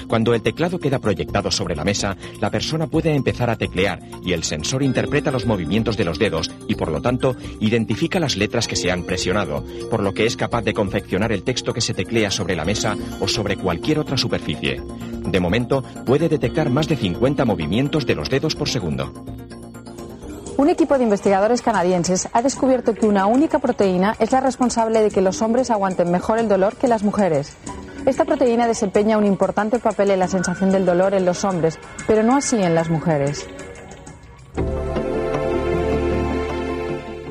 [0.07, 4.33] Cuando el teclado queda proyectado sobre la mesa, la persona puede empezar a teclear y
[4.33, 8.67] el sensor interpreta los movimientos de los dedos y por lo tanto identifica las letras
[8.67, 9.58] que se han presionado
[9.91, 12.97] por lo que es capaz de confeccionar el texto que se teclea sobre la mesa
[13.21, 14.83] o sobre cualquier otra superficie.
[15.25, 19.13] De momento, puede detectar más de 50 movimientos de los dedos por segundo.
[20.59, 25.11] Un equipo de investigadores canadienses ha descubierto que una única proteína es la responsable de
[25.11, 27.57] que los hombres aguanten mejor el dolor que las mujeres.
[28.07, 32.23] Esta proteína desempeña un importante papel en la sensación del dolor en los hombres, pero
[32.23, 33.47] no así en las mujeres.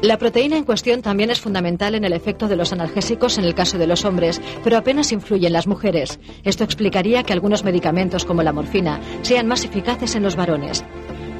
[0.01, 3.55] La proteína en cuestión también es fundamental en el efecto de los analgésicos en el
[3.55, 6.19] caso de los hombres, pero apenas influye en las mujeres.
[6.43, 10.85] Esto explicaría que algunos medicamentos como la morfina sean más eficaces en los varones.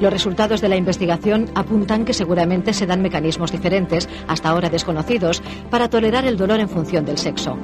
[0.00, 5.42] Los resultados de la investigación apuntan que seguramente se dan mecanismos diferentes, hasta ahora desconocidos,
[5.70, 7.56] para tolerar el dolor en función del sexo.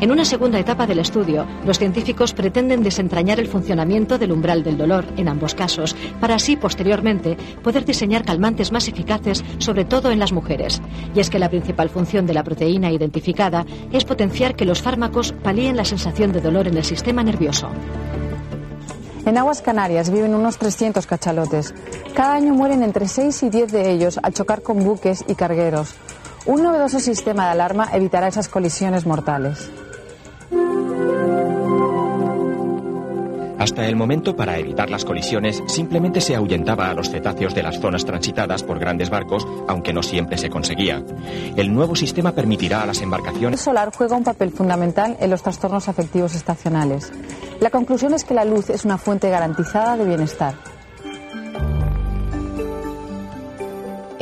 [0.00, 4.78] En una segunda etapa del estudio, los científicos pretenden desentrañar el funcionamiento del umbral del
[4.78, 10.18] dolor en ambos casos, para así posteriormente poder diseñar calmantes más eficaces, sobre todo en
[10.18, 10.80] las mujeres.
[11.14, 15.32] Y es que la principal función de la proteína identificada es potenciar que los fármacos
[15.42, 17.68] palíen la sensación de dolor en el sistema nervioso.
[19.24, 21.72] En aguas Canarias viven unos 300 cachalotes.
[22.14, 25.94] Cada año mueren entre 6 y 10 de ellos al chocar con buques y cargueros.
[26.44, 29.70] Un novedoso sistema de alarma evitará esas colisiones mortales.
[33.62, 37.78] Hasta el momento, para evitar las colisiones, simplemente se ahuyentaba a los cetáceos de las
[37.78, 41.00] zonas transitadas por grandes barcos, aunque no siempre se conseguía.
[41.54, 43.60] El nuevo sistema permitirá a las embarcaciones.
[43.60, 47.12] El solar juega un papel fundamental en los trastornos afectivos estacionales.
[47.60, 50.54] La conclusión es que la luz es una fuente garantizada de bienestar.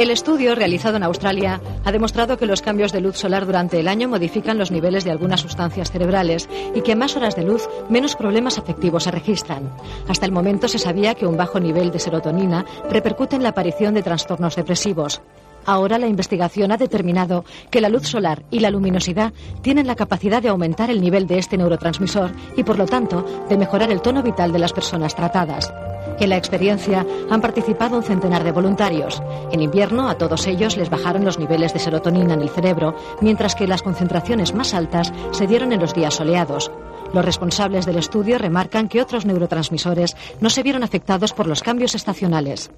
[0.01, 3.87] El estudio realizado en Australia ha demostrado que los cambios de luz solar durante el
[3.87, 7.69] año modifican los niveles de algunas sustancias cerebrales y que a más horas de luz
[7.91, 9.71] menos problemas afectivos se registran.
[10.09, 13.93] Hasta el momento se sabía que un bajo nivel de serotonina repercute en la aparición
[13.93, 15.21] de trastornos depresivos.
[15.67, 20.41] Ahora la investigación ha determinado que la luz solar y la luminosidad tienen la capacidad
[20.41, 24.23] de aumentar el nivel de este neurotransmisor y, por lo tanto, de mejorar el tono
[24.23, 25.71] vital de las personas tratadas.
[26.19, 29.23] En la experiencia han participado un centenar de voluntarios.
[29.53, 33.55] En invierno a todos ellos les bajaron los niveles de serotonina en el cerebro, mientras
[33.55, 36.71] que las concentraciones más altas se dieron en los días soleados.
[37.13, 41.95] Los responsables del estudio remarcan que otros neurotransmisores no se vieron afectados por los cambios
[41.95, 42.71] estacionales.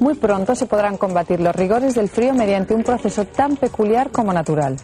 [0.00, 4.32] Muy pronto se podrán combatir los rigores del frío mediante un proceso tan peculiar como
[4.32, 4.76] natural.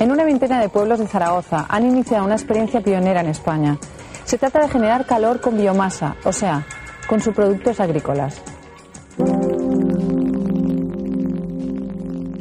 [0.00, 3.78] En una veintena de pueblos de Zaragoza han iniciado una experiencia pionera en España.
[4.30, 6.64] Se trata de generar calor con biomasa, o sea,
[7.08, 8.40] con subproductos agrícolas.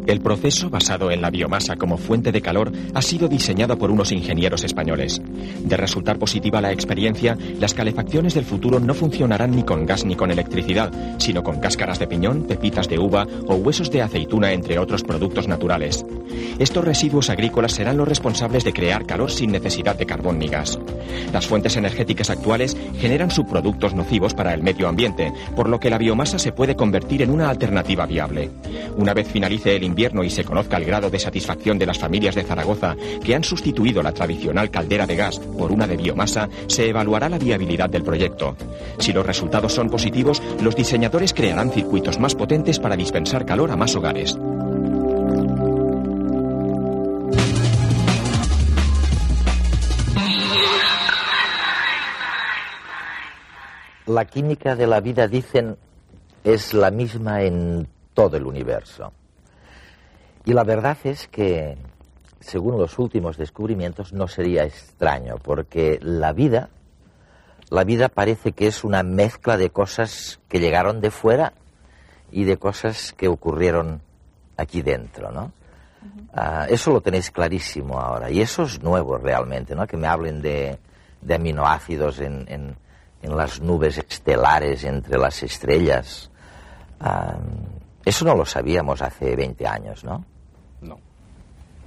[0.10, 4.12] El proceso, basado en la biomasa como fuente de calor, ha sido diseñado por unos
[4.12, 5.22] ingenieros españoles.
[5.64, 10.16] De resultar positiva la experiencia, las calefacciones del futuro no funcionarán ni con gas ni
[10.16, 14.80] con electricidad, sino con cáscaras de piñón, pepitas de uva o huesos de aceituna, entre
[14.80, 16.04] otros productos naturales.
[16.58, 20.80] Estos residuos agrícolas serán los responsables de crear calor sin necesidad de carbón ni gas.
[21.32, 26.00] Las fuentes energéticas actuales generan subproductos nocivos para el medio ambiente, por lo que la
[26.00, 28.50] biomasa se puede convertir en una alternativa viable.
[28.98, 32.34] Una vez finalice el invierno y se conozca el grado de satisfacción de las familias
[32.34, 36.88] de Zaragoza que han sustituido la tradicional caldera de gas por una de biomasa, se
[36.88, 38.56] evaluará la viabilidad del proyecto.
[38.98, 43.76] Si los resultados son positivos, los diseñadores crearán circuitos más potentes para dispensar calor a
[43.76, 44.38] más hogares.
[54.08, 55.76] La química de la vida, dicen,
[56.46, 59.12] es la misma en todo el universo.
[60.50, 61.78] Y la verdad es que,
[62.40, 66.70] según los últimos descubrimientos, no sería extraño, porque la vida,
[67.70, 71.54] la vida parece que es una mezcla de cosas que llegaron de fuera
[72.32, 74.02] y de cosas que ocurrieron
[74.58, 75.52] aquí dentro, ¿no?
[76.34, 79.86] Ah, eso lo tenéis clarísimo ahora, y eso es nuevo realmente, ¿no?
[79.86, 80.80] Que me hablen de,
[81.32, 82.76] aminoácidos en,
[83.22, 86.32] las nubes estelares entre las estrellas.
[87.00, 87.38] Ah,
[88.04, 90.18] eso no lo sabíamos hace 20 años, ¿no?
[90.18, 90.39] No.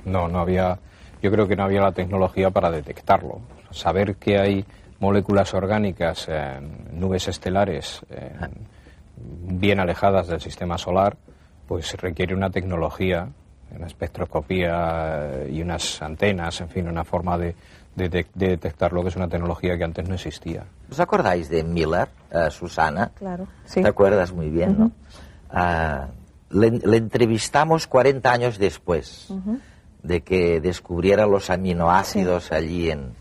[0.04, 0.78] No, no había.
[1.22, 3.40] Yo creo que no había la tecnología para detectarlo.
[3.70, 4.64] Saber que hay
[4.98, 8.04] moléculas orgánicas en nubes estelares
[9.16, 11.16] bien alejadas del sistema solar,
[11.66, 13.28] pues requiere una tecnología,
[13.76, 17.54] una espectroscopía y unas antenas, en fin, una forma de,
[17.94, 20.64] detectarlo que es una tecnología que antes no existía.
[20.90, 23.10] ¿Os acordáis de Miller, eh, Susana?
[23.14, 23.82] Claro, sí.
[23.82, 24.92] ¿Te acuerdas muy bien, no?
[25.50, 26.08] Ah,
[26.50, 29.28] le, entrevistamos 40 años después
[30.02, 33.14] de que descubriera los aminoácidos allí en,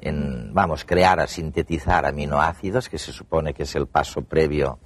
[0.00, 4.78] en, vamos, crear, a sintetizar aminoácidos, que se supone que es el paso previo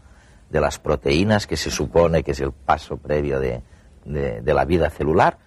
[0.51, 3.63] de las proteínas, que se supone que es el paso previo de,
[4.05, 5.39] de, la vida celular.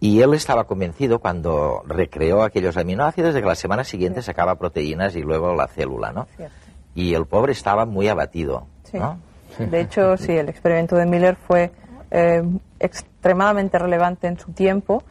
[0.00, 5.16] Y él estaba convencido cuando recreó aquellos aminoácidos de que la semana siguiente sacaba proteínas
[5.16, 6.26] y luego la célula, ¿no?
[6.94, 9.18] Y el pobre estaba muy abatido, ¿no?
[9.58, 11.70] De hecho, sí, el experimento de Miller fue
[12.10, 12.42] eh,
[12.80, 15.02] extremadamente relevante en su tiempo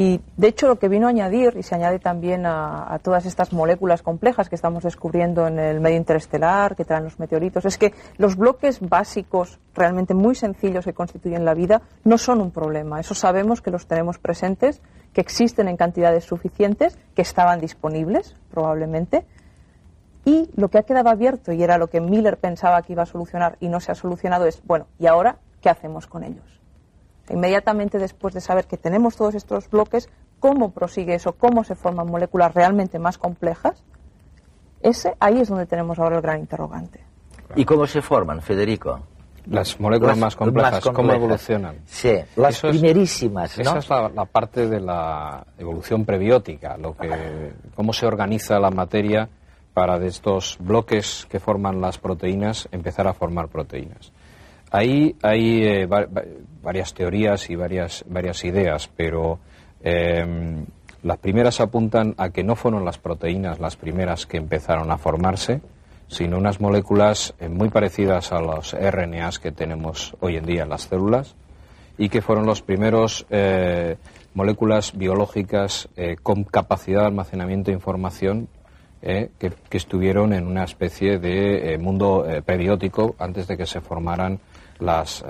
[0.00, 3.52] y, de hecho, lo que vino a añadir, y se añade también a, todas estas
[3.52, 7.92] moléculas complejas que estamos descubriendo en el medio interestelar, que traen los meteoritos, es que
[8.16, 12.98] los bloques básicos, realmente muy sencillos que constituyen la vida, no son un problema.
[12.98, 14.80] Eso sabemos que los tenemos presentes,
[15.12, 19.26] que existen en cantidades suficientes, que estaban disponibles, probablemente,
[20.24, 23.06] y lo que ha quedado abierto, y era lo que Miller pensaba que iba a
[23.06, 26.59] solucionar y no se ha solucionado, es, bueno, ¿y ahora qué hacemos con ellos?
[27.30, 30.08] Inmediatamente después de saber que tenemos todos estos bloques,
[30.38, 31.32] ¿cómo prosigue eso?
[31.32, 33.82] ¿Cómo se forman moléculas realmente más complejas?
[34.80, 37.04] Ese, ahí es donde tenemos ahora el gran interrogante.
[37.54, 39.00] ¿Y cómo se forman, Federico?
[39.46, 41.76] Las moléculas más, complejas, ¿cómo evolucionan?
[41.86, 48.06] Sí, las primerísimas, Esa es la, parte de la evolución prebiótica, lo que, cómo se
[48.06, 49.28] organiza la materia
[49.72, 54.12] para de estos bloques que forman las proteínas empezar a formar proteínas.
[54.70, 55.88] Ahí hay eh,
[56.62, 59.38] varias teorías y varias, varias ideas, pero
[59.82, 60.64] em,
[61.02, 65.60] las primeras apuntan a que no fueron las proteínas las primeras que empezaron a formarse,
[66.08, 70.68] sino unas moléculas eh, muy parecidas a los RNAs que tenemos hoy en día en
[70.68, 71.34] las células
[71.96, 73.96] y que fueron los primeros eh,
[74.34, 75.88] moléculas biológicas
[76.22, 78.48] con capacidad de almacenamiento de información
[79.02, 84.40] que, que, estuvieron en una especie de mundo prebiótico antes de que se formaran
[84.80, 85.26] las, eh,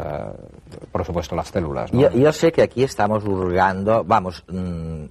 [0.91, 1.91] por supuesto, las células.
[1.93, 5.05] Yo, sé que aquí estamos hurgando, vamos, mm,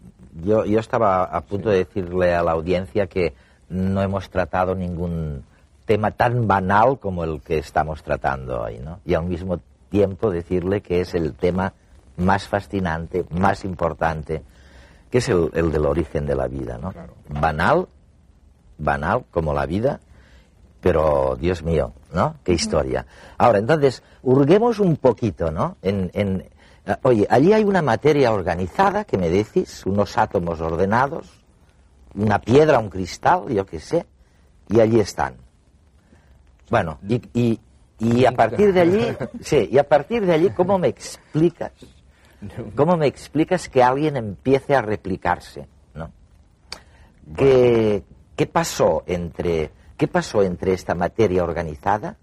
[0.44, 3.34] yo, yo estaba a punto de decirle a la audiencia que
[3.70, 5.44] no hemos tratado ningún
[5.86, 9.00] tema tan banal como el que estamos tratando hoy, ¿no?
[9.06, 9.60] Y al mismo
[9.90, 11.74] tiempo decirle que es el tema
[12.18, 14.44] más fascinante, más importante,
[15.10, 16.94] que es el, del origen de la vida, ¿no?
[17.30, 17.88] Banal,
[18.78, 20.00] banal como la vida,
[20.82, 22.36] pero Dios mío, ¿no?
[22.44, 23.06] Qué historia.
[23.38, 25.78] Ahora, entonces, hurguemos un poquito, ¿no?
[25.82, 26.46] En, en,
[26.86, 31.28] eh, oye, allí hay una materia organizada, que me decís, unos átomos ordenados,
[32.16, 34.06] una piedra, un cristal, yo qué sé,
[34.70, 35.36] y allí están.
[36.70, 37.60] Bueno, y, y,
[38.00, 39.08] y a partir de allí,
[39.42, 41.72] sí, y a partir de allí, ¿cómo me explicas?
[42.74, 45.68] ¿Cómo me explicas que alguien empiece a replicarse?
[45.94, 46.10] ¿no?
[47.36, 48.04] ¿Qué,
[48.38, 52.16] ¿Qué pasó entre ¿Qué pasó entre esta materia organizada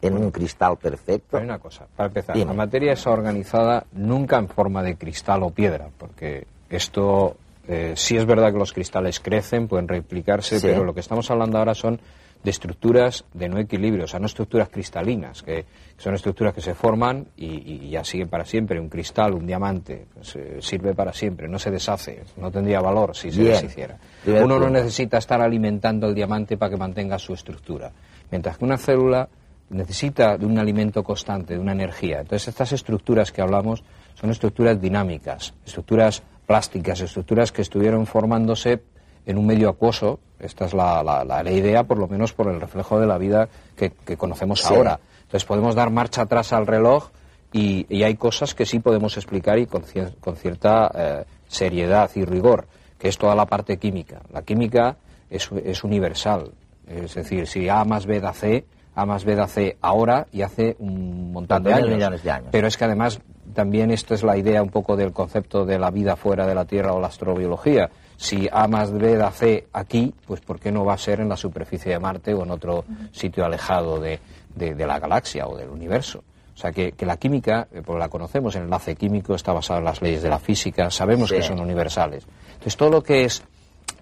[0.00, 1.36] en un cristal perfecto?
[1.36, 5.50] Hay una cosa, para empezar, la materia es organizada nunca en forma de cristal o
[5.50, 7.36] piedra, porque esto
[7.68, 11.58] eh, sí es verdad que los cristales crecen, pueden replicarse, pero lo que estamos hablando
[11.58, 12.00] ahora son
[12.42, 15.64] de estructuras de no equilibrio, o sea, no estructuras cristalinas, que,
[15.96, 18.80] son estructuras que se forman y, ya siguen para siempre.
[18.80, 23.14] Un cristal, un diamante, pues, eh, sirve para siempre, no se deshace, no tendría valor
[23.14, 23.98] si se deshiciera.
[24.26, 27.92] Uno no necesita estar alimentando el diamante para que mantenga su estructura,
[28.30, 29.28] mientras que una célula
[29.70, 32.20] necesita de un alimento constante, de una energía.
[32.20, 33.84] Entonces, estas estructuras que hablamos
[34.14, 38.82] son estructuras dinámicas, estructuras plásticas, estructuras que estuvieron formándose
[39.26, 40.20] en un medio acuoso.
[40.38, 43.92] Esta es la, la, idea, por lo menos por el reflejo de la vida que,
[44.16, 44.98] conocemos ahora.
[45.22, 47.10] Entonces podemos dar marcha atrás al reloj
[47.52, 49.84] y, hay cosas que sí podemos explicar y con,
[50.20, 52.66] con cierta eh, seriedad y rigor,
[52.98, 54.20] que es toda la parte química.
[54.32, 54.96] La química
[55.30, 56.50] es, es universal.
[56.86, 58.64] Es decir, si A más B da C,
[58.94, 62.22] A más B da C ahora y hace un montón de años.
[62.22, 62.48] de años.
[62.50, 63.20] Pero es que además
[63.54, 66.64] también esto es la idea un poco del concepto de la vida fuera de la
[66.64, 67.90] Tierra o la astrobiología
[68.22, 71.28] si A más B da C aquí, pues ¿por qué no va a ser en
[71.28, 74.20] la superficie de Marte o en otro sitio alejado de,
[74.56, 76.22] la galaxia o del universo?
[76.54, 80.00] O sea, que, la química, pues la conocemos, el enlace químico está basado en las
[80.00, 82.24] leyes de la física, sabemos que son universales.
[82.52, 83.42] Entonces, todo lo que es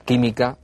[0.05, 0.59] química,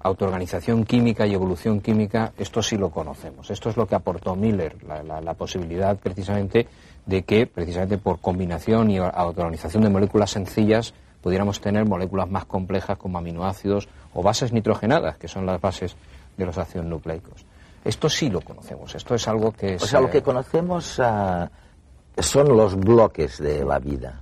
[0.00, 3.50] autoorganización química y evolución química, esto sí lo conocemos.
[3.50, 6.66] Esto es lo que aportó Miller, la, posibilidad precisamente
[7.04, 12.98] de que, precisamente por combinación y autoorganización de moléculas sencillas, pudiéramos tener moléculas más complejas
[12.98, 15.96] como aminoácidos o bases nitrogenadas, que son las bases
[16.36, 17.46] de los ácidos nucleicos.
[17.84, 19.76] Esto sí lo conocemos, esto es algo que...
[19.76, 21.50] O sea, lo que conocemos ah,
[22.18, 24.20] son los bloques de la vida.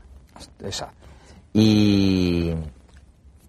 [0.63, 0.97] Exacto.
[1.53, 2.55] Y,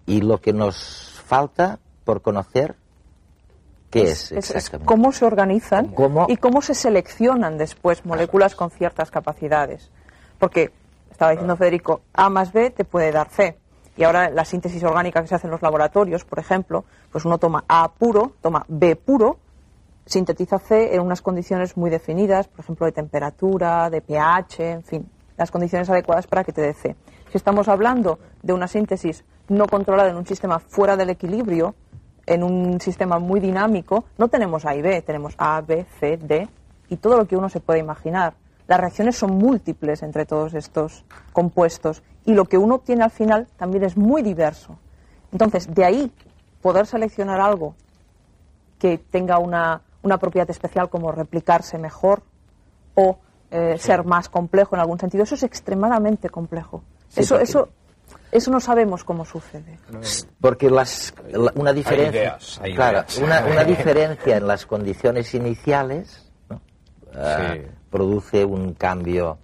[0.06, 2.74] y lo que nos falta por conocer,
[3.90, 4.86] ¿qué es, exactamente?
[4.86, 5.94] cómo se organizan
[6.28, 9.90] y cómo se seleccionan después moléculas con ciertas capacidades.
[10.38, 10.72] Porque
[11.12, 13.58] estaba diciendo Federico, A más B te puede dar C.
[13.96, 17.38] Y ahora la síntesis orgánica que se hace en los laboratorios, por ejemplo, pues uno
[17.38, 19.38] toma A puro, toma B puro,
[20.06, 25.10] sintetiza C en unas condiciones muy definidas, por ejemplo, de temperatura, de pH, en fin,
[25.36, 26.96] las condiciones adecuadas para que te dé C.
[27.30, 31.74] Si estamos hablando de una síntesis no controlada en un sistema fuera del equilibrio,
[32.24, 36.48] en un sistema muy dinámico, no tenemos A y B, tenemos A, B, C, D
[36.88, 38.34] y todo lo que uno se puede imaginar.
[38.66, 43.48] Las reacciones son múltiples entre todos estos compuestos y lo que uno obtiene al final
[43.56, 44.78] también es muy diverso.
[45.32, 46.12] Entonces, de ahí
[46.60, 47.74] poder seleccionar algo
[48.78, 49.82] que tenga una,
[50.20, 52.22] propiedad especial como replicarse mejor
[52.94, 53.18] o
[53.50, 56.82] eh, ser más complejo en algún sentido, eso es extremadamente complejo.
[57.14, 57.68] eso, eso,
[58.30, 59.78] eso no sabemos cómo sucede.
[60.40, 61.14] Porque las,
[61.54, 66.21] una diferencia, Una, diferencia en las condiciones iniciales
[67.14, 67.54] ah,
[67.90, 69.38] produce un cambio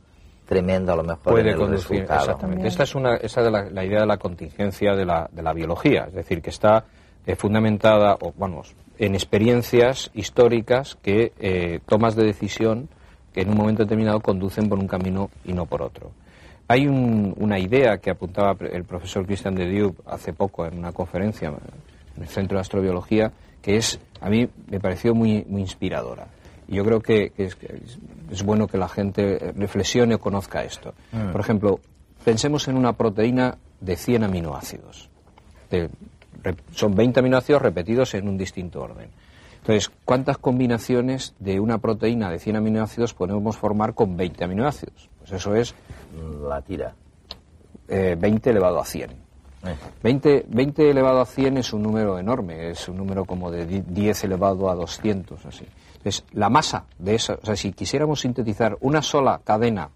[0.47, 2.67] tremendo a lo mejor Puede en el conducir, Exactamente.
[2.67, 6.07] Esta es una, esa de la, idea de la contingencia de la, de la biología,
[6.09, 6.85] es decir, que está
[7.27, 12.89] eh, fundamentada, o vamos, en experiencias históricas que eh, tomas de decisión
[13.33, 16.11] que en un momento determinado conducen por un camino y no por otro.
[16.67, 21.49] Hay una idea que apuntaba el profesor Christian de Diop hace poco en una conferencia
[21.49, 26.27] en el Centro de Astrobiología, que es, a mí me pareció muy, muy inspiradora.
[26.69, 27.57] Yo creo que, es,
[28.31, 30.95] es, bueno que la gente reflexione o conozca esto.
[31.13, 31.33] Mm.
[31.33, 31.81] Por ejemplo,
[32.25, 35.09] pensemos en una proteína de 100 aminoácidos.
[36.73, 39.09] son 20 aminoácidos repetidos en un distinto orden.
[39.59, 45.09] Entonces, ¿cuántas combinaciones de una proteína de 100 aminoácidos podemos formar con 20 aminoácidos?
[45.19, 45.75] Pues eso es...
[46.49, 46.95] La tira.
[47.89, 49.29] 20 eh, elevado a 100.
[50.03, 54.25] 20, 20, elevado a 100 es un número enorme, es un número como de 10
[54.25, 55.67] elevado a 200, así.
[56.09, 59.91] Entonces, la masa de eso, o sea, si quisiéramos sintetizar una sola cadena,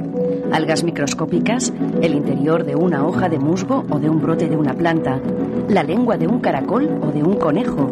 [0.52, 4.74] algas microscópicas, el interior de una hoja de musgo o de un brote de una
[4.74, 5.20] planta,
[5.68, 7.90] la lengua de un caracol o de un conejo,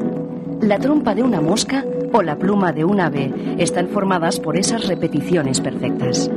[0.61, 4.87] la trompa de una mosca o la pluma de un ave están formadas por esas
[4.87, 6.31] repeticiones perfectas.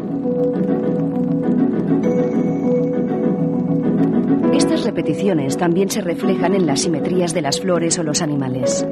[4.54, 8.86] Estas repeticiones también se reflejan en las simetrías de las flores o los animales.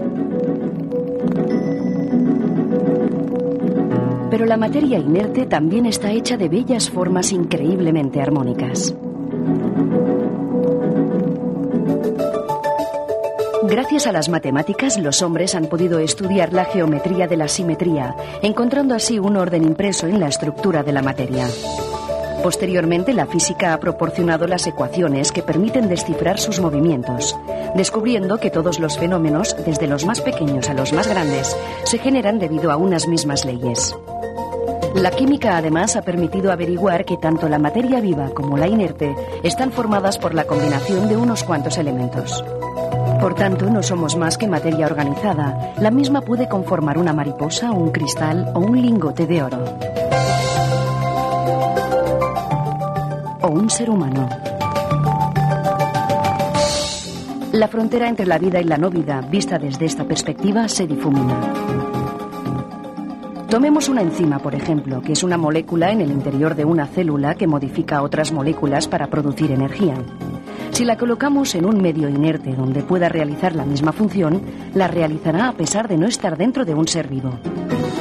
[4.30, 8.96] Pero la materia inerte también está hecha de bellas formas increíblemente armónicas.
[13.70, 18.96] Gracias a las matemáticas, los hombres han podido estudiar la geometría de la simetría, encontrando
[18.96, 21.48] así un orden impreso en la estructura de la materia.
[22.42, 27.38] Posteriormente, la física ha proporcionado las ecuaciones que permiten descifrar sus movimientos,
[27.76, 32.40] descubriendo que todos los fenómenos, desde los más pequeños a los más grandes, se generan
[32.40, 33.96] debido a unas mismas leyes.
[34.96, 39.72] La química además ha permitido averiguar que tanto la materia viva como la inerte están
[39.72, 42.44] formadas por la combinación de unos cuantos elementos.
[43.20, 45.74] Por tanto, no somos más que materia organizada.
[45.78, 49.64] La misma puede conformar una mariposa, un cristal o un lingote de oro.
[53.42, 54.30] O un ser humano.
[57.52, 61.36] La frontera entre la vida y la no vida, vista desde esta perspectiva, se difumina.
[63.50, 67.34] Tomemos una enzima, por ejemplo, que es una molécula en el interior de una célula
[67.36, 69.96] que modifica otras moléculas para producir energía.
[70.80, 74.42] Si la colocamos en un medio inerte donde pueda realizar la misma función,
[74.74, 77.38] la realizará a pesar de no estar dentro de un ser vivo.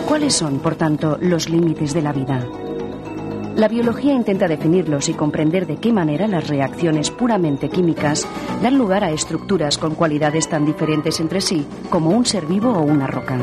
[0.07, 2.47] ¿Cuáles son, por tanto, los límites de la vida?
[3.57, 8.29] La biología intenta definirlos y comprender de qué manera las reacciones puramente químicas
[8.63, 12.83] dan lugar a estructuras con cualidades tan diferentes entre sí como un ser vivo o
[12.83, 13.39] una roca.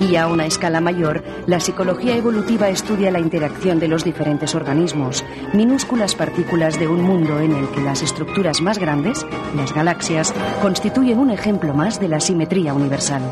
[0.00, 5.24] Y a una escala mayor, la psicología evolutiva estudia la interacción de los diferentes organismos,
[5.52, 9.26] minúsculas partículas de un mundo en el que las estructuras más grandes,
[9.56, 13.22] las galaxias, constituyen un ejemplo más de la simetría universal.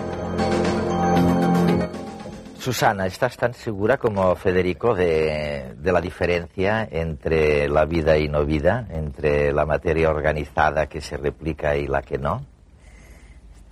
[2.60, 8.44] Susana, ¿estás tan segura como Federico de, de, la diferencia entre la vida y no
[8.44, 12.44] vida, entre la materia organizada que se replica y la que no?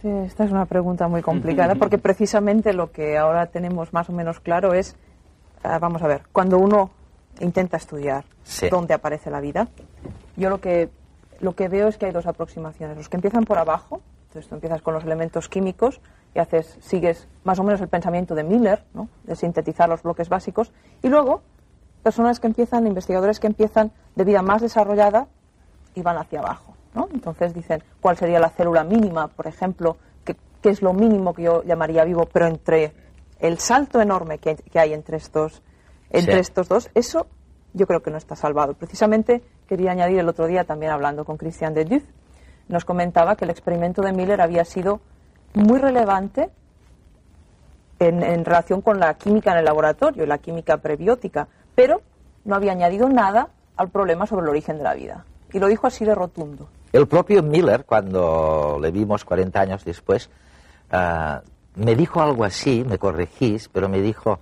[0.02, 4.38] Esta es una pregunta muy complicada porque precisamente lo que ahora tenemos más o menos
[4.38, 4.96] claro es,
[5.64, 6.90] ah, vamos a ver, cuando uno
[7.40, 8.24] intenta estudiar
[8.70, 9.68] dónde aparece la vida,
[10.36, 10.88] yo lo que,
[11.40, 12.96] lo que veo es que hay dos aproximaciones.
[12.96, 16.00] Los que empiezan por abajo, entonces tú empiezas con los elementos químicos
[16.32, 19.08] y haces, sigues más o menos el pensamiento de Miller, ¿no?
[19.24, 20.72] de sintetizar los bloques básicos,
[21.02, 21.42] y luego
[22.04, 25.26] personas que empiezan, investigadores que empiezan de vida más desarrollada
[25.94, 26.77] y van hacia abajo.
[27.12, 31.62] Entonces dicen cuál sería la célula mínima, por ejemplo, qué es lo mínimo que yo
[31.62, 32.92] llamaría vivo, pero entre
[33.38, 35.62] el salto enorme que, hay entre estos,
[36.10, 37.26] entre estos dos, eso
[37.74, 38.74] yo creo que no está salvado.
[38.74, 42.02] Precisamente quería añadir el otro día también hablando con Christian de Duff,
[42.68, 45.00] nos comentaba que el experimento de Miller había sido
[45.54, 46.50] muy relevante
[47.98, 52.02] en, relación con la química en el laboratorio, la química prebiótica, pero
[52.44, 55.24] no había añadido nada al problema sobre el origen de la vida.
[55.52, 56.68] Y lo dijo así de rotundo.
[56.92, 60.30] El propio Miller, cuando le vimos 40 años después,
[60.90, 61.42] ah,
[61.76, 64.40] me dijo algo así, me corregís, pero me dijo,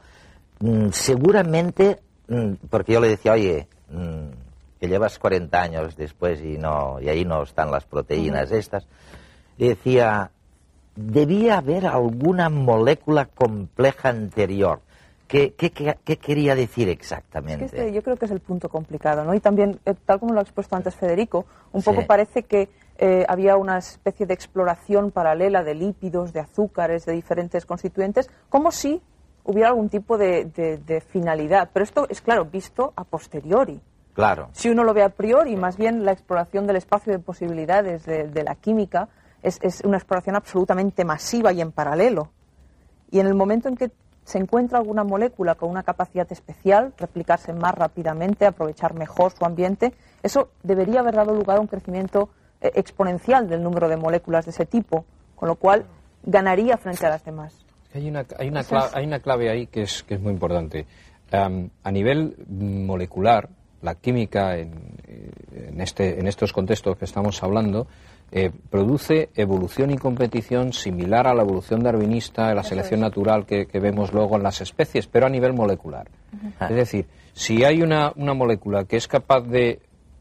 [0.61, 4.29] mm, seguramente, mm, porque yo le decía, oye, mm,
[4.81, 8.87] que llevas 40 años después y, no, y ahí no están las proteínas estas,
[9.59, 10.31] y decía,
[10.95, 14.81] debía haber alguna molécula compleja anterior.
[15.27, 17.65] ¿Qué, qué, qué, quería decir exactamente?
[17.65, 19.35] Este, yo creo que es el punto complicado, ¿no?
[19.35, 22.69] Y también, eh, tal como lo ha expuesto antes Federico, un poco parece que
[22.99, 28.71] eh, había una especie de exploración paralela de lípidos, de azúcares, de diferentes constituyentes, como
[28.71, 29.03] si
[29.45, 31.71] hubiera algún tipo de, finalidad.
[31.73, 33.81] Pero esto es, claro, visto a posteriori.
[34.15, 34.49] Claro.
[34.53, 38.45] Si uno lo ve a priori, más bien la exploración del espacio de posibilidades de
[38.45, 39.09] la química
[39.47, 42.31] es, una exploración absolutamente masiva y en paralelo.
[43.11, 43.91] Y en el momento en que
[44.27, 49.93] se encuentra alguna molécula con una capacidad especial, replicarse más rápidamente, aprovechar mejor su ambiente,
[50.21, 52.29] eso debería haber dado lugar a un crecimiento
[52.61, 55.05] eh, exponencial del número de moléculas de ese tipo,
[55.37, 55.87] con lo cual
[56.25, 57.55] ganaría frente a las demás.
[57.95, 60.87] Hay una, hay una, clave, hay una clave ahí que es, que es muy importante.
[61.31, 63.49] a nivel molecular,
[63.83, 64.73] la química en,
[65.55, 67.87] en, este, en estos contextos que estamos hablando
[68.33, 73.67] eh, produce evolución y competición similar a la evolución darwinista de la selección natural que,
[73.81, 76.09] vemos luego en las especies, pero a nivel molecular.
[76.61, 79.81] Es decir, si hay una, molécula que es capaz de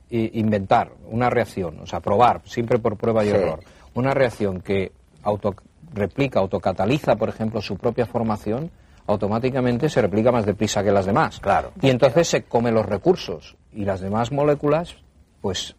[0.10, 3.62] inventar una reacción, o sea, probar, siempre por prueba y error,
[3.96, 4.92] una reacción que
[5.24, 5.56] auto
[5.94, 8.70] replica, autocataliza, por ejemplo, su propia formación,
[9.08, 11.40] automáticamente se replica más deprisa que las demás.
[11.40, 11.72] Claro.
[11.82, 14.98] Y entonces se come los recursos y las demás moléculas
[15.46, 15.76] pues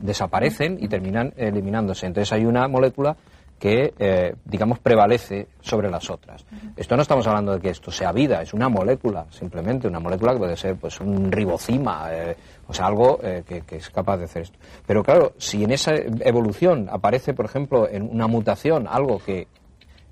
[0.00, 2.06] desaparecen y terminan eliminándose.
[2.06, 3.16] Entonces hay una molécula
[3.58, 6.46] que, eh, digamos, prevalece sobre las otras.
[6.76, 10.34] Esto no estamos hablando de que esto sea vida, es una molécula, simplemente una molécula
[10.34, 12.36] que puede ser pues un ribocima, eh,
[12.68, 14.58] o sea, algo eh, que, que, es capaz de hacer esto.
[14.86, 19.48] Pero claro, si en esa evolución aparece, por ejemplo, en una mutación algo que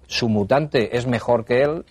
[0.08, 1.84] su mutante es mejor que él,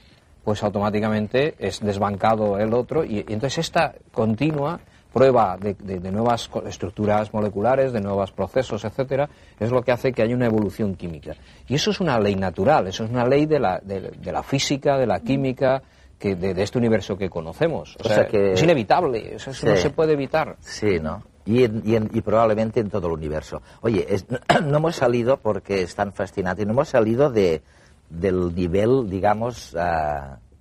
[0.44, 4.82] pues automáticamente es desbancado el otro y, y entonces esta continua
[5.12, 9.30] prueba de, nuevas estructuras moleculares, de nuevos procesos, etcétera,
[9.60, 11.36] es lo que hace que haya una evolución química.
[11.68, 14.98] Y eso es una ley natural, eso es una ley de la, de, la física,
[14.98, 15.82] de la química,
[16.18, 17.98] que de, este universo que conocemos.
[18.04, 20.58] O, sea, que es inevitable, eso, no se puede evitar.
[20.60, 21.24] Sí, ¿no?
[21.46, 23.64] Y, y, probablemente en todo el universo.
[23.82, 24.06] Oye,
[24.64, 27.64] no hemos salido porque es tan fascinante, no hemos salido de,
[28.10, 29.76] del nivel, digamos,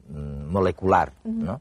[0.08, 1.60] mm, molecular, ¿no?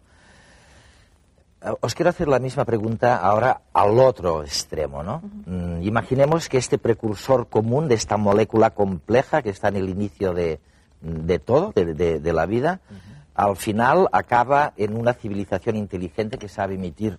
[1.81, 5.21] Os quiero hacer la misma pregunta ahora al otro extremo, ¿no?
[5.47, 10.33] Mm, imaginemos que este precursor común de esta molécula compleja que está en el inicio
[10.33, 10.59] de,
[11.39, 12.79] todo, de, la vida,
[13.33, 17.17] al final acaba en una civilización inteligente que sabe emitir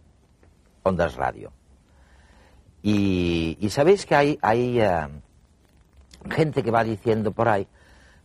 [0.84, 1.52] ondas radio.
[2.80, 5.08] Y, sabéis que hay, hay eh,
[6.30, 7.66] gente que va diciendo por ahí,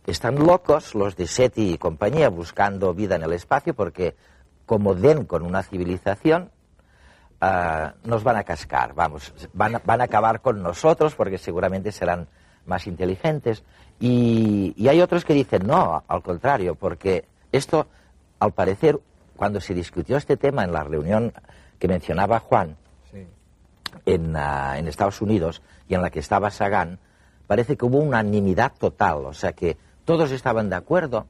[0.04, 4.14] que están locos los de SETI y compañía buscando vida en el espacio porque
[4.66, 6.50] como den con una civilización,
[7.40, 11.92] ah, nos van a cascar, vamos, van a, van a, acabar con nosotros porque seguramente
[11.92, 12.28] serán
[12.66, 13.64] más inteligentes.
[14.00, 17.86] Y, hay otros que dicen, no, al contrario, porque esto,
[18.38, 18.98] al parecer,
[19.36, 21.32] cuando se discutió este tema en la reunión
[21.78, 22.76] que mencionaba Juan,
[24.06, 26.98] en, ah, en Estados Unidos y en la que estaba Sagan,
[27.46, 31.26] parece que hubo unanimidad total, o sea que todos estaban de acuerdo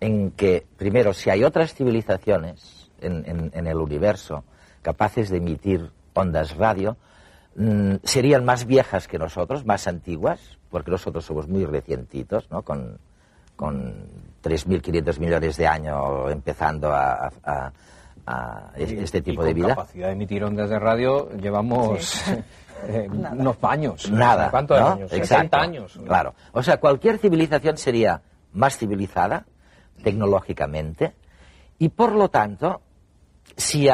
[0.00, 4.44] en que, primero, si hay otras civilizaciones en, el universo
[4.82, 6.96] capaces de emitir ondas radio,
[7.56, 12.62] mm, serían más viejas que nosotros, más antiguas, porque nosotros somos muy recientitos, ¿no?
[12.62, 12.98] Con,
[13.56, 14.06] con
[14.42, 17.30] 3.500 millones de años empezando a,
[18.76, 19.68] este tipo de vida.
[19.68, 22.22] capacidad de emitir ondas de radio llevamos
[22.86, 24.10] eh, unos años.
[24.10, 24.50] Nada.
[24.50, 25.10] ¿Cuántos años?
[25.10, 25.98] 60 años.
[26.06, 26.34] Claro.
[26.52, 28.20] O sea, cualquier civilización sería
[28.52, 29.46] más civilizada,
[30.02, 31.14] tecnológicamente
[31.78, 32.80] y por lo tanto,
[33.56, 33.88] si,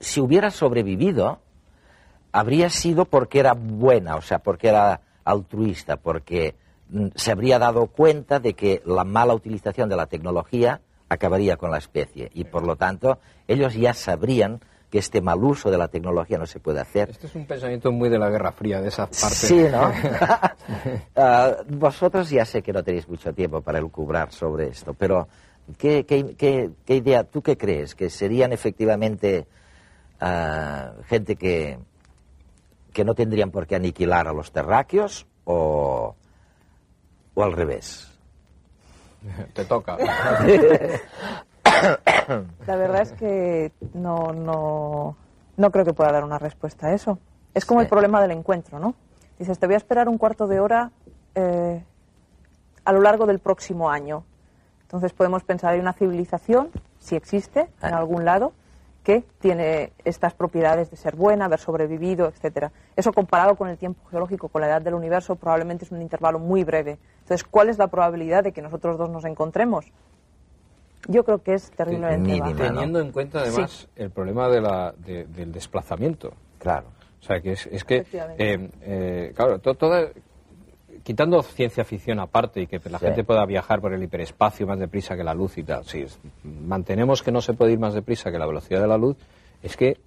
[0.00, 1.40] si hubiera sobrevivido,
[2.32, 6.54] habría sido porque era buena, o sea, porque era altruista, porque
[6.90, 11.70] mm, se habría dado cuenta de que la mala utilización de la tecnología acabaría con
[11.70, 15.88] la especie y por lo tanto ellos ya sabrían que este mal uso de la
[15.88, 17.10] tecnología no se puede hacer.
[17.10, 19.18] Este es un pensamiento muy de la Guerra Fría, de esa parte.
[19.18, 19.92] Sí, ¿no?
[21.16, 25.28] Ah, vosotros ya sé que no tenéis mucho tiempo para elucubrar sobre esto, pero
[25.76, 27.94] ¿qué, qué, qué, idea, tú qué crees?
[27.94, 29.46] ¿Que serían efectivamente
[30.20, 31.78] ah, gente que,
[32.92, 36.14] que no tendrían por qué aniquilar a los terráqueos o,
[37.34, 38.08] o al revés?
[39.52, 39.96] Te toca.
[42.66, 45.16] La verdad es que no, no,
[45.56, 47.18] no creo que pueda dar una respuesta a eso.
[47.54, 48.94] Es como el problema del encuentro, ¿no?
[49.38, 50.90] Dices, te voy a esperar un cuarto de hora
[51.34, 51.82] eh,
[52.84, 54.24] a lo largo del próximo año.
[54.82, 58.52] Entonces podemos pensar, hay una civilización, si existe, en algún lado,
[59.04, 62.72] que tiene estas propiedades de ser buena, haber sobrevivido, etcétera.
[62.96, 66.38] Eso comparado con el tiempo geológico, con la edad del universo, probablemente es un intervalo
[66.38, 66.98] muy breve.
[67.20, 69.86] Entonces, ¿cuál es la probabilidad de que nosotros dos nos encontremos?
[71.06, 72.54] Yo creo que es terriblemente baja.
[72.54, 76.32] Teniendo en cuenta además el problema de la, del desplazamiento.
[76.58, 76.88] Claro.
[77.20, 78.04] O sea, que es, que,
[78.38, 80.08] eh, eh, claro, toda,
[81.02, 85.16] quitando ciencia ficción aparte y que la gente pueda viajar por el hiperespacio más deprisa
[85.16, 86.04] que la luz y tal, si
[86.44, 89.16] mantenemos que no se puede ir más deprisa que la velocidad de la luz,
[89.62, 89.98] es que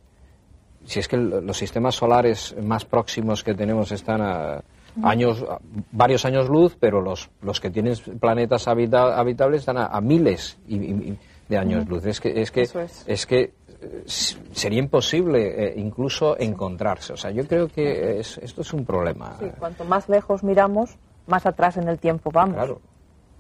[0.86, 4.64] si es que los sistemas solares más próximos que tenemos están a
[5.04, 5.44] años,
[5.92, 11.88] varios años luz, pero los, los que tienen planetas habitables están a, miles de años
[11.88, 12.06] luz.
[12.06, 12.62] Es que, es que,
[13.08, 13.26] es.
[13.26, 17.14] que eh, sería imposible eh, incluso encontrarse.
[17.14, 19.38] O sea, yo creo que esto es un problema.
[19.40, 22.56] Sí, cuanto más lejos miramos, más atrás en el tiempo vamos.
[22.56, 22.82] Claro.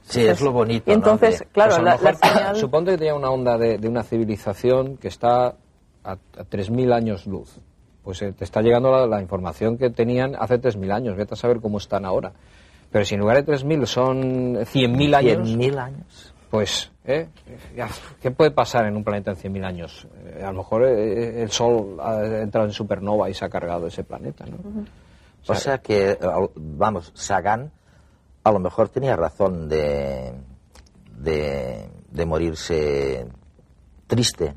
[0.03, 0.91] Sí, es lo bonito.
[0.91, 5.55] entonces, claro, pues la, Suponte que tenía una onda de, una civilización que está
[6.03, 7.59] a, a 3.000 años luz.
[8.03, 11.15] Pues eh, te está llegando la, información que tenían hace 3.000 años.
[11.15, 12.31] Vete a saber cómo están ahora.
[12.91, 15.47] Pero si en lugar de 3.000 son 100.000 años...
[15.47, 16.33] 100.000 años.
[16.49, 17.27] Pues ¿Eh?
[18.21, 20.07] ¿Qué puede pasar en un planeta en 100.000 años?
[20.23, 23.87] Eh, a lo mejor eh, el Sol ha entrado en supernova y se ha cargado
[23.87, 24.57] ese planeta, ¿no?
[25.47, 26.17] o, sea, que,
[26.55, 27.71] vamos, Sagan
[28.43, 30.33] a lo mejor tenía razón de,
[31.17, 33.27] de, morirse
[34.07, 34.55] triste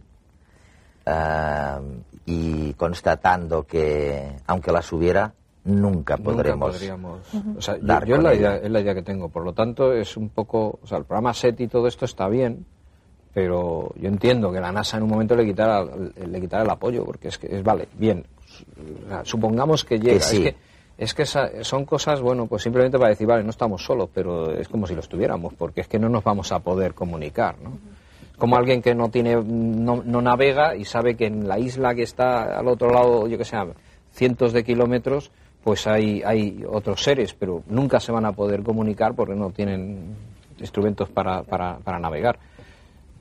[2.27, 6.73] y constatando que, aunque las hubiera, nunca podremos.
[6.73, 7.21] podríamos,
[7.57, 9.29] o sea, yo, es, la idea, es la idea que tengo.
[9.29, 10.79] Por lo tanto, es un poco.
[10.83, 12.65] O sea, el programa SETI y todo esto está bien,
[13.33, 17.05] pero yo entiendo que la NASA en un momento le quitara, le quitara el apoyo,
[17.05, 18.25] porque es que es vale, bien.
[19.25, 20.17] supongamos que llega.
[20.17, 20.57] Es que,
[20.97, 24.69] es que son cosas, bueno, pues simplemente para decir, vale, no estamos solos, pero es
[24.69, 27.73] como si lo estuviéramos, porque es que no nos vamos a poder comunicar, ¿no?
[28.39, 32.03] Como alguien que no tiene, no, no navega y sabe que en la isla que
[32.03, 33.57] está al otro lado, yo que sé,
[34.13, 35.31] cientos de kilómetros,
[35.63, 40.15] pues hay, hay otros seres, pero nunca se van a poder comunicar porque no tienen
[40.59, 42.39] instrumentos para, para, navegar.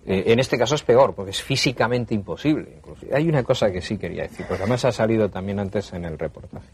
[0.05, 2.81] Eh, en este caso es peor, porque es físicamente imposible.
[3.13, 6.19] Hay una cosa que sí quería decir, porque además ha salido también antes en el
[6.19, 6.67] reportaje.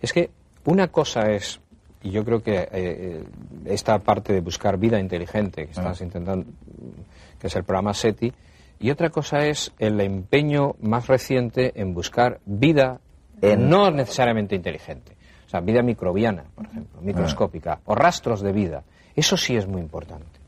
[0.00, 0.30] Es que
[0.64, 1.60] una cosa es,
[2.02, 3.24] y yo creo que eh, eh,
[3.66, 6.04] esta parte de buscar vida inteligente que estás ah.
[6.04, 6.46] intentando,
[7.40, 8.32] que es el programa SETI,
[8.78, 13.00] y otra cosa es el empeño más reciente en buscar vida
[13.42, 15.16] no necesariamente inteligente.
[15.46, 18.84] O sea, vida microbiana, por ejemplo, microscópica, o rastros de vida.
[19.16, 20.38] Eso sí es muy importante.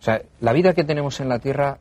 [0.00, 1.78] O sea, la vida que tenemos en la Tierra,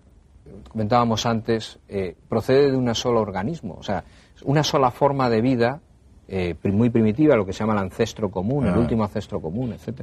[0.68, 3.76] comentábamos antes, eh, procede de un solo organismo.
[3.80, 4.04] O sea,
[4.44, 5.80] una sola forma de vida
[6.28, 10.02] eh, muy primitiva, lo que se llama el ancestro común, el último ancestro común, etc.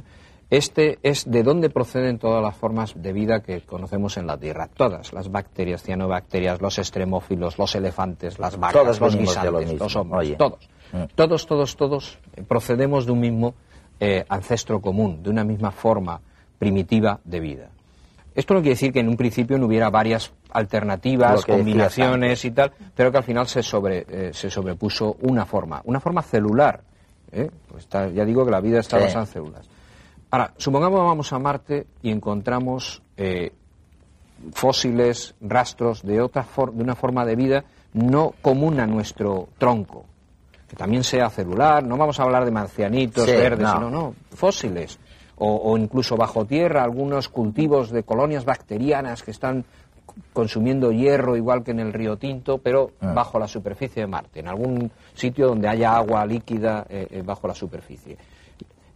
[0.49, 4.67] Este es de dónde proceden todas las formas de vida que conocemos en la Tierra.
[4.67, 10.69] Todas, las bacterias, cianobacterias, los extremófilos, los elefantes, las vacas, los guisantes, los hombres, todos.
[10.93, 11.03] Mm.
[11.15, 13.55] Todos, todos, todos procedemos de un mismo
[13.99, 16.21] eh, ancestro común, de una misma forma
[16.59, 17.69] primitiva de vida.
[18.35, 22.71] Esto no quiere decir que en un principio no hubiera varias alternativas, combinaciones y tal,
[22.93, 26.81] pero que al final se, sobre, eh, se sobrepuso una forma, una forma celular.
[27.31, 27.49] ¿eh?
[27.71, 29.74] Pues ya digo que la vida está basada en células.
[30.31, 33.53] Ahora, supongamos que vamos a Marte y encontramos eh,
[34.51, 37.63] fósiles, rastros de, otra de una forma de vida
[37.93, 40.05] no común a nuestro tronco,
[40.67, 44.99] que también sea celular, no vamos a hablar de marcianitos verdes, sino no, fósiles,
[45.37, 49.65] o, incluso bajo tierra, algunos cultivos de colonias bacterianas que están
[50.33, 53.13] consumiendo hierro igual que en el río Tinto, pero ah.
[53.13, 57.47] bajo la superficie de Marte, en algún sitio donde haya agua líquida eh, eh, bajo
[57.47, 58.17] la superficie.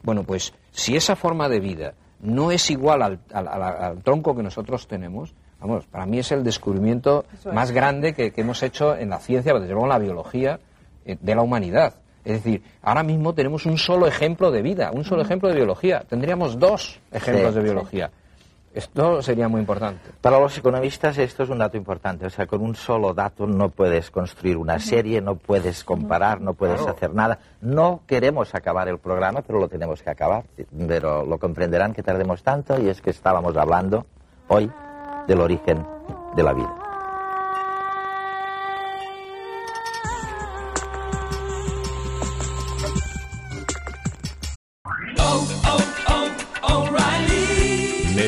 [0.04, 5.34] Bueno, pues si esa forma de vida no es igual al, tronco que nosotros tenemos,
[5.60, 9.68] vamos, para mí es el descubrimiento más grande que, hemos hecho en la ciencia, desde
[9.68, 10.60] luego en la biología
[11.06, 11.96] eh, de la humanidad.
[12.26, 16.04] Es decir, ahora mismo tenemos un solo ejemplo de vida, un solo ejemplo de biología.
[16.08, 18.12] Tendríamos dos ejemplos de biología.
[18.74, 20.12] Esto sería muy importante.
[20.22, 22.26] Para los economistas esto es un dato importante.
[22.26, 26.54] O sea, con un solo dato no puedes construir una serie, no puedes comparar, no
[26.54, 27.40] puedes hacer nada.
[27.62, 30.44] No queremos acabar el programa, pero lo tenemos que acabar.
[30.88, 34.06] Pero lo comprenderán que tardemos tanto y es que estábamos hablando
[34.48, 34.72] hoy
[35.28, 35.86] del origen
[36.36, 36.89] de la vida.